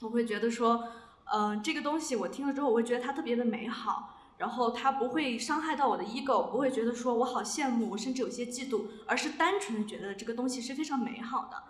[0.01, 0.89] 我会觉得说，
[1.33, 11.63] 嗯，这个东西我听了之后，我会觉得它特别的美好，然后它不会伤害到我的 ego，不会觉得说我好羡慕，我甚至有些嫉妒，而是单纯的觉得这个东西是非常美好的。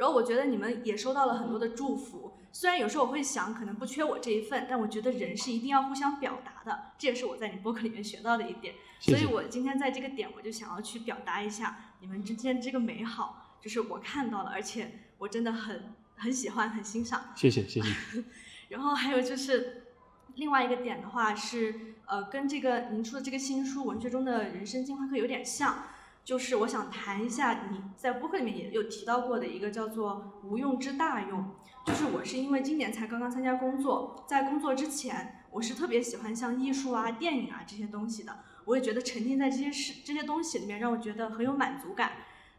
[0.00, 8.76] 然后我觉得你们也收到了很多的祝福，虽然有时候我会想可能不缺我这一份，但我觉得人是一定要互相表达的，这也是我在你播客里面学到的一点。
[8.98, 17.34] 所以我今天在这个点，我就想要去表达一下你们之间这个美好，就是我看到了，而且我真的很很喜欢，很欣赏。
[17.36, 18.24] 谢谢谢谢。
[18.70, 19.82] 然后还有就是
[20.36, 25.84] 另外一个点的话是，呃，跟这个您出的这个新书《文学中的人生进化课》有点像。
[26.24, 31.56] 就是我想谈一下你在播客里面也有提到过的一个叫做“无用之大用”。
[31.86, 38.38] 就是我是因为今年才刚刚参加工作，在工作之前，我是特别喜欢像艺术啊、电影啊这些东西的。
[38.66, 42.12] 我也觉得沉浸在这些事、这些东西里面，让我觉得很有满足感。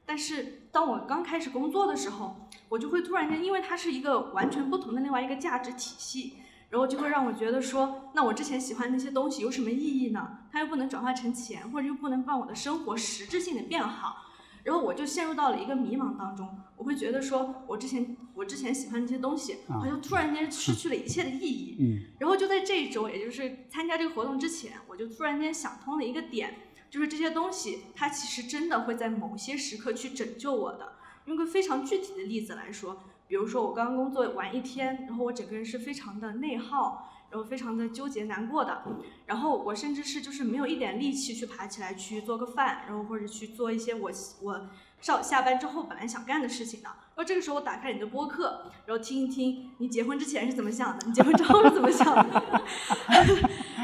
[0.05, 6.37] 但是当我刚开始工作的时候，我就会突然间，因为它是一个完全不同的另外一个价值体系。
[6.71, 10.39] 然后就会让我觉得说，那我之前喜欢那些东西有什么意义呢？
[10.49, 14.27] 它又不能转化成钱，或者又不能让我的生活实质性的变好。
[14.63, 16.47] 然后我就陷入到了一个迷茫当中。
[16.77, 21.75] 我会觉得说，我之前我之前喜欢那些东西，好像突然间失去了一切的意义。
[21.77, 21.99] 嗯。
[22.19, 26.55] 然后就在这一周，也就是参加这个活动之前，我就突然间想通了一个点，
[26.89, 30.93] 就是这些东西它其实真的会在某些时刻去拯救我的。
[31.25, 33.03] 用个非常具体的例子来说。
[33.31, 38.83] 比如说我刚刚工作完一天，然后我整个人是非常的内耗，然后非常的纠结难过的，
[39.25, 44.11] 然后我甚至是就是没有一点力气去爬起来去做个饭，然后或者去做一些我
[44.41, 44.67] 我
[44.99, 46.89] 上下班之后本来想干的事情的。
[46.89, 52.61] 然后这个时候我打开你的播客，然后听一听你结婚之前是怎么想的，你结婚之后是怎么想的，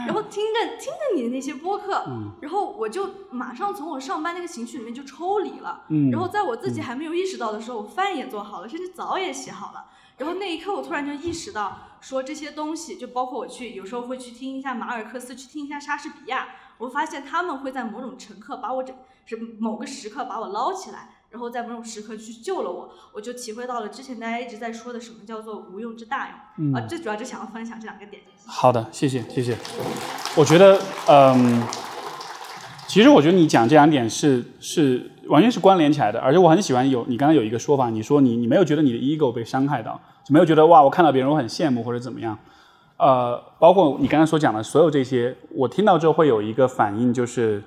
[0.05, 2.05] 然后听着听着你的那些播客，
[2.41, 9.85] 然后我就马上从我上班那个情绪里面就抽离了，嗯然后在我自己还没有意识到的时候，我饭也做好了，甚至澡也洗好了。
[10.17, 16.47] 然后那一刻，我突然就意识到，说这些东西，就包括我去有时候会去听一下马尔克斯，去听一下莎士比亚，
[16.79, 18.95] 我发现他们会在某种时刻把我整
[19.25, 26.73] 是某个时刻把我捞起来，然后在某种时刻去救了我，我就体会到了之前大家一直在说的什么叫做无用之大用。
[26.73, 28.23] 啊，最主要就想要分享这两个点。
[28.47, 29.55] 好的，谢谢谢谢。
[30.35, 31.61] 我觉得，嗯，
[32.87, 42.35] 其实我觉得你讲这两点是是完全是关联起来的，而且我很喜欢有你刚才有一个说法，你说你你没有觉得你的 ego 被伤害到，就没有觉得哇，我看到别人我很羡慕或者怎么样。
[42.97, 47.61] 呃，包括你刚才所讲的所有这些，我听到之后会有一个反应，就是，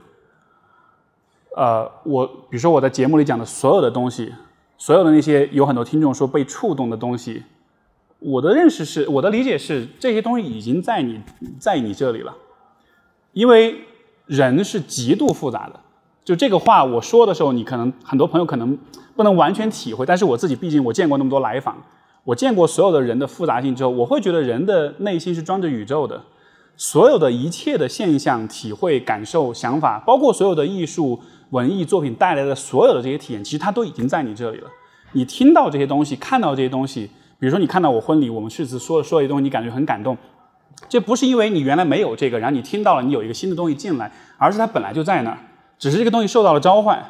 [1.61, 4.33] 呃，我比如说我在节目里讲的所有的东西，
[4.79, 7.43] 所有的那些有很多听众说被触动的东西，
[8.19, 11.21] 我的认识是，我的理解是，这些东西已经在你
[11.59, 12.35] 在你这里了，
[13.35, 13.77] 因为
[14.25, 15.79] 人是极度复杂的。
[16.25, 18.79] 就这个话我说的时候，你可能很多朋友可能
[19.15, 21.77] 不能完全体会，但是我自己毕竟我见过那么多来访，
[22.25, 26.23] 我见过所有的人的复杂性之后，我会觉得人的内心是装着宇宙的，
[26.79, 31.21] 所有的一切的现象、体会、感受、想法，包括所有的艺术
[31.51, 34.69] 文艺作品带来的所有的这些体验，其实它都已经在你这里了。
[35.13, 40.17] 你听到这些东西，看到这些东西，比如说你看到我婚礼，我们誓词说说的东西，你感觉很感动，
[40.89, 45.39] 这不是因为你原来没有这个，然后你听到了，你有一个新的东西进来，而是它本来就在那儿，
[45.79, 47.05] 只是这个东西受到了召唤，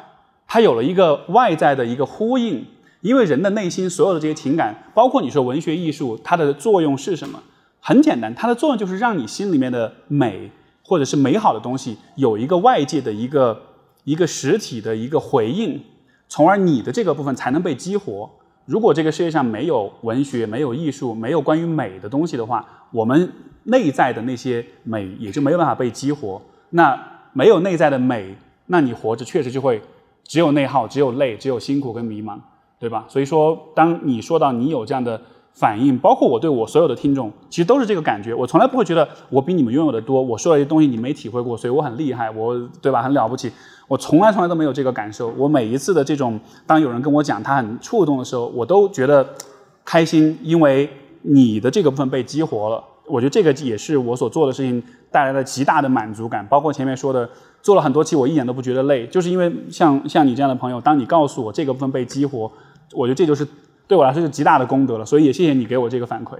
[0.47, 2.65] 它有了一个外在的一个呼应。
[3.01, 7.41] 因为人的内心所有的这些情感，包括你说文学艺术，它的作用是什么？
[7.79, 10.51] 很简单，它的作用就是让你心里面的美
[10.83, 13.59] 或者是美好的东西有一个外界的一个
[14.03, 15.81] 一个实体的一个回应，
[16.27, 18.29] 从而你的这个部分才能被激活。
[18.65, 23.31] 如果这个世界上没有文学、没有艺术、没有关于美的东西的话，我们
[23.63, 26.41] 内在的那些美也就没有办法被激活。
[26.69, 26.97] 那
[27.33, 28.35] 没有内在的美，
[28.67, 29.81] 那你活着确实就会
[30.23, 32.37] 只有内耗、只有累、只有辛苦跟迷茫。
[32.79, 33.05] 对吧？
[33.07, 35.21] 所以说，当你说到你有这样的
[35.53, 38.33] 反应，包括我对我所有的听众，其实都是这个感觉。
[38.33, 43.03] 我从来不会觉得我比你们拥有的多，我说的这些东西你没体会过，所以我很厉害，我对吧？
[43.03, 43.51] 很了不起。
[43.91, 45.27] 我从来从来都没有这个感受。
[45.37, 49.35] 我每一次的这种，当有人跟我讲他很触动的时候，我都觉得
[49.83, 50.89] 开心，因为
[51.23, 52.81] 你的这个部分被激活了。
[53.05, 54.81] 我觉得这个也是我所做的事情
[55.11, 56.47] 带来的极大的满足感。
[56.47, 57.29] 包括前面说的，
[57.61, 62.49] 做了很多期，我一点都不觉得累，就是因为像像你这样的朋友，当你告诉我这个部分被激活。
[62.93, 63.45] 我觉得这就是
[63.89, 66.37] 对我来说是极大的功德了，所以也谢谢你给我这个反馈。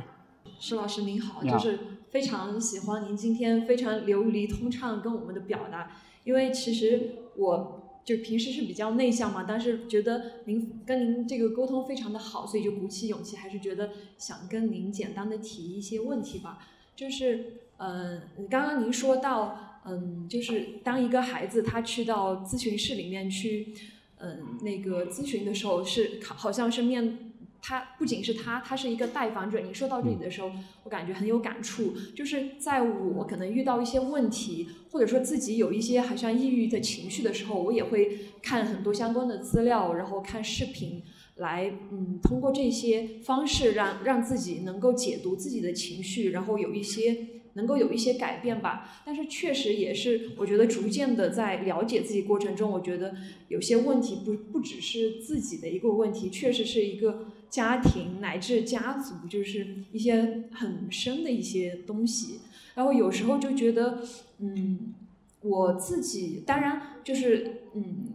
[0.58, 1.80] 施老师您好，好就是
[2.12, 5.89] 非常喜欢您今天非常流利通畅跟我们的表达，
[6.24, 16.67] 因为其实我就平时是比较内向嘛，但是觉得您跟您这个沟通非常的好，所以就鼓起勇气，还是觉得想跟您简单的提一些问题吧。
[16.95, 23.74] 就是，嗯、刚刚您说到，嗯，就是当一个孩子他去到咨询室里面去，
[24.17, 27.31] 嗯，那个咨询的时候是好像是面。
[27.62, 29.59] 他不仅是他，他是一个带访者。
[29.59, 30.51] 你说到这里的时候，
[30.84, 31.93] 我感觉很有感触。
[32.16, 41.03] 就是在我可能遇到一些问题，或者说自己有一些好像抑郁的情绪的时候，我也会看很多相关的资料，然后看视频，
[41.36, 49.03] 来嗯，通过这些方式让让自己能够解读自己的情绪，然后有一些能够有一些改变吧。
[49.05, 53.14] 但是确实也是，我觉得逐渐的在了解自己过程中，我觉得
[53.49, 62.39] 有些问题不不只是自己的一个问题，确实是一个家庭乃至家族，就是一些很深的一些东西。
[62.74, 64.02] 然后有时候就觉得，
[64.39, 64.95] 嗯，
[65.41, 68.08] 我自己当然就是嗯。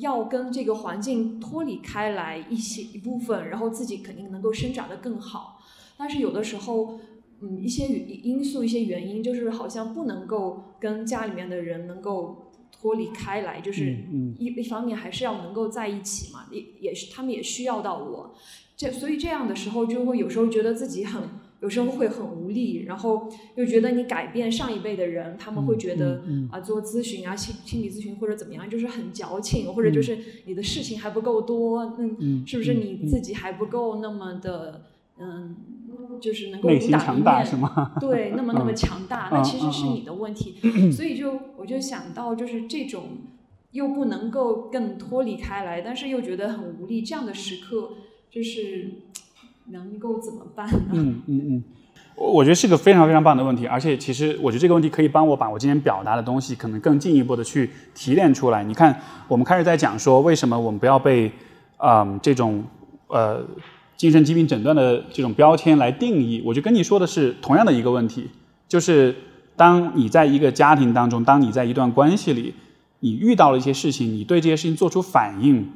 [0.00, 5.60] 要跟这个环境脱离开来一些一部分，然后自己肯定能够生长得更好。
[5.96, 7.00] 但是有的时候，
[7.40, 12.47] 嗯，一些因素、一些原因，就是好像不能够跟家里面的人能够
[12.80, 18.34] 脱离开来，就是嗯一一方面还是要能够在一起嘛，也也是他们也需要到我，
[18.76, 21.22] 这所以这样的时候就会有时候觉得自己很。
[21.60, 34.82] 有时候会很无力，然后又觉得你改变上一辈的人，他们会觉得嗯啊，做咨询啊、心心理咨询或者怎么样，就是很矫情，或者就是你的事情还不够多，那嗯是不是嗯你自己还不够那么的，
[35.18, 35.56] 嗯，
[36.20, 37.92] 就是能够内心独当一强大面是吗？
[38.00, 40.56] 对，那么那么嗯强大，嗯那其实是你的问题。
[40.92, 43.18] 所以就我就想到，就是这种
[43.72, 47.90] 又不能够更脱离开来，但是又觉得很无力，这样的时刻，
[48.30, 48.90] 就是
[49.70, 50.92] 能够怎么办呢？
[50.92, 51.64] 嗯嗯嗯，
[52.16, 58.64] 我我觉得是个非常非常棒的问题，而且其实我觉得这个问题可以帮我把我今天表达的东西可能更进一步的去提炼出来。
[58.64, 58.98] 你看，
[59.28, 61.30] 我们开始在讲说为什么我们不要被
[61.76, 62.64] 嗯这种
[63.08, 63.44] 呃
[63.98, 68.28] 精神疾病诊断的这种标签来定义，我就跟你说的是同样的一个问题，
[68.66, 69.14] 就是
[69.56, 72.54] 当你在一个家庭当中，当你在一段关系里，
[73.00, 75.70] 你遇到了一些事情，你对这些事情做出反应，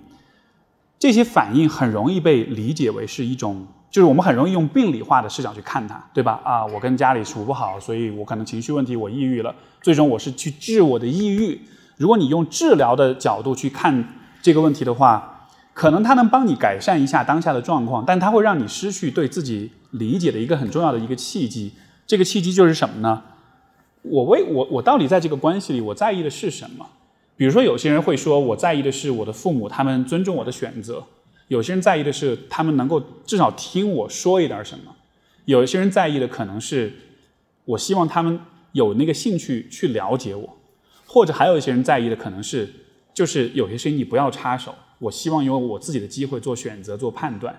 [0.98, 3.66] 这些反应很容易被理解为是一种。
[3.90, 6.40] 就是我们很容易用病理化的视角去看它，对吧？
[6.42, 9.54] 啊，我跟家里处不好，所以我可能情绪问题，我抑郁了。
[9.82, 11.60] 最终我是去治我的抑郁。
[11.98, 15.31] 如果你用治疗的角度去看这个问题的话，
[15.74, 21.72] 可能它能帮你改善一下当下的状况，但它会让你失去对自己理解的一个很重要的一个契机。
[22.06, 23.22] 这个契机就是什么呢？
[24.02, 26.86] 我为我我到底在这个关系里，我在意的是什么？
[27.36, 31.04] 比如说，有些人会说我在意的是我的父母，他们尊重我的选择。
[31.48, 34.94] 有些人在意的是他们能够至少听我说一点什么，
[35.44, 36.92] 有一些人在意的可能是
[37.64, 38.40] 我希望他们
[38.72, 40.56] 有那个兴趣去了解我，
[41.06, 42.68] 或者还有一些人在意的可能是
[43.14, 47.52] 就是有些事情你不要插手，我希望有我自己的机会做选择做判断，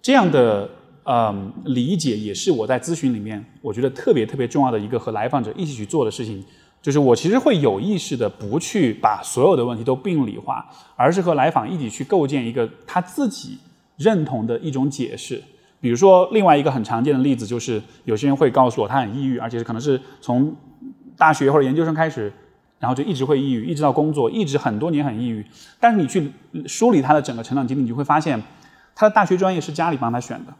[0.00, 0.70] 这样的
[1.02, 6.44] 嗯理解也是我在咨询里面我觉得特别特别重要的一个和来访者一起去做的事情。
[6.80, 10.64] 就是我其实会有意识的不去把所有的问题都病理化，
[10.96, 13.58] 而是和来访一起去构建一个他自己
[13.96, 15.42] 认同的一种解释。
[15.80, 20.54] 比如说，另外一个很常见的例子就是，有些人会告诉我他很抑郁，而且可能是从
[21.16, 22.30] 大学或者研究生开始，
[22.84, 25.42] 然后就一直会抑郁，一直到工作，一直很多年很抑郁。
[25.80, 26.30] 但是你去
[26.66, 28.42] 梳理他的整个成长经历，你就会发现，
[28.94, 30.52] 他的大学专业是家里帮他选的。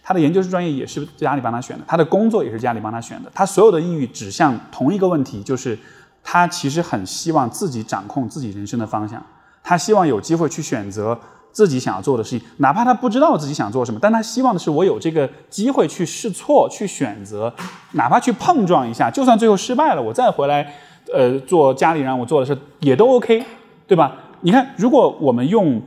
[0.00, 3.30] 他的研究生专业也是家里帮他选的，他的工作也是家里帮他选的。
[3.34, 5.76] 他所有的抑郁指向同一个问题，就是
[6.22, 9.20] 他其实很希望自己掌控自己人生的方向，
[9.64, 11.18] 他希望有机会去选择
[11.52, 17.52] 自己想要做的事情，哪怕他不知道自己想做什么，但他希望的是我有这个机会去试错、去选择，
[17.92, 20.74] 哪怕去碰撞一下，就算最后失败了，我再回来，
[21.12, 23.42] 呃，做家里让我做的事也都 OK，
[23.86, 24.16] 对吧？
[24.40, 25.80] 你看，如果我们用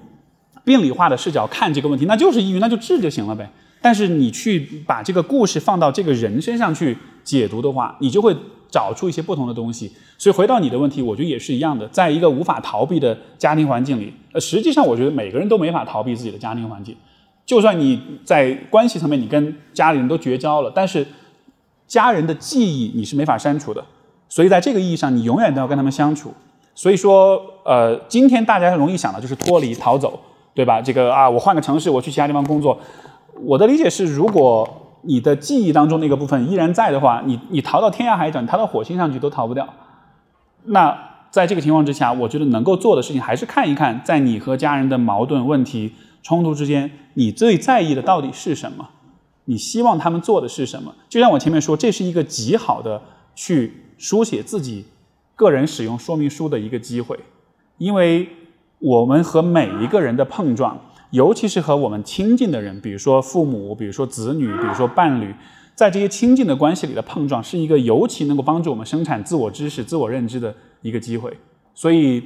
[0.63, 3.49] 病理化的视角看这个问题，那就是抑郁，那就治就行了呗。
[3.82, 8.36] 但是你去把这个故事放到这个人身上去解读的话，你就会
[8.71, 9.91] 找出一些不同的东西。
[10.17, 16.95] 所以回到你的问题，我觉得也是一样的，在一个无法逃避的家庭环境里，呃，实际上我觉得每个人都没法逃避自己的家庭环境。
[17.45, 21.05] 就算你在关系层面你跟家里人都绝交了，但是
[21.86, 23.86] 家人的记忆你是没法删除的。
[24.36, 26.33] 所以在这个意义上，你永远都要跟他们相处。
[26.73, 30.19] 所以说，呃，今天大家容易想的就是脱离、逃走，
[30.53, 30.81] 对吧？
[30.81, 32.77] 这个啊，我换个城市，我去其他地方工作。
[33.45, 34.67] 我的理解是，如果
[35.03, 39.65] 你的记忆当中那个部分依然在的话，你你逃到天涯海角，你逃到火星上去都逃不掉。
[40.65, 40.99] 那
[41.31, 48.89] 在这个情况之下，我觉得能够做的事情还是看一看，在你和家人的矛盾、问题、冲突之间，你最在意的到底是什么？
[49.45, 50.93] 你希望他们做的是什么？
[51.07, 53.01] 就像我前面说，这是一个极好的
[53.33, 54.85] 去书写自己
[55.35, 57.19] 个人使用说明书的一个机会，
[57.77, 58.29] 因为
[58.79, 60.79] 我们和每一个人的碰撞。
[61.11, 65.33] 尤其是和我们亲近的人，比如说父母，比如说子女，比如说伴侣，
[65.73, 71.31] 在这些亲近的关系里的碰撞，是一个尤其能够帮助我们生产自我知识、自我认知的一个机会。
[71.73, 72.21] 所以，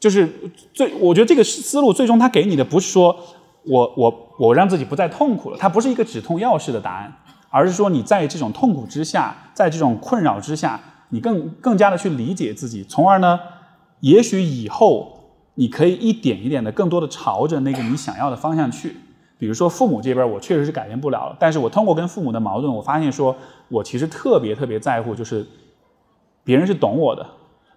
[0.00, 0.28] 就是
[0.72, 3.14] 最，我觉得这个思路最终他给你的不是说
[3.62, 7.12] 我我我让自己不再痛苦了，它不是一个止痛药式的答案，
[7.50, 10.80] 而是说你在这种痛苦之下，在这种困扰之下，
[11.14, 13.40] 你更更加的去理解自己，从而呢，
[14.00, 15.12] 也许以后。
[15.56, 18.96] 你可以一点一点的，更多的朝着那个你想要的方向去。
[19.38, 23.36] 比如说父母这边，我确实是改变不了了，但是我通过跟父母的矛盾，我发现说
[23.68, 25.46] 我其实特别特别在乎，就是
[26.42, 27.24] 别人是懂我的。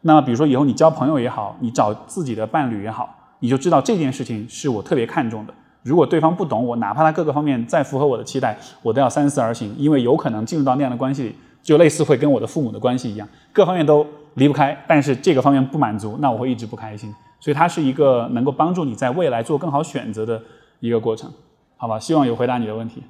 [0.02, 5.54] 那比如说以后你交朋友也好，你找自己的伴侣也好，你就知道这件事情是我特别看重的。
[5.84, 11.36] 如果对方不懂我，哪怕他各个方面再符合我的期待，我都要三思而行，因为有可能进入到那样的关系里，
[11.68, 17.14] 就类似会跟我的父母的关系一样，各方面都离不开，但是这个方面不满足，那我会一直不开心。
[17.42, 20.42] 所以它是一个能够帮助你在未来做更好选择的
[20.80, 21.30] 一个过程，
[21.76, 22.00] 好吧？
[22.00, 23.04] 希望有回答你的问题。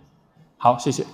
[0.58, 1.06] 好，谢谢。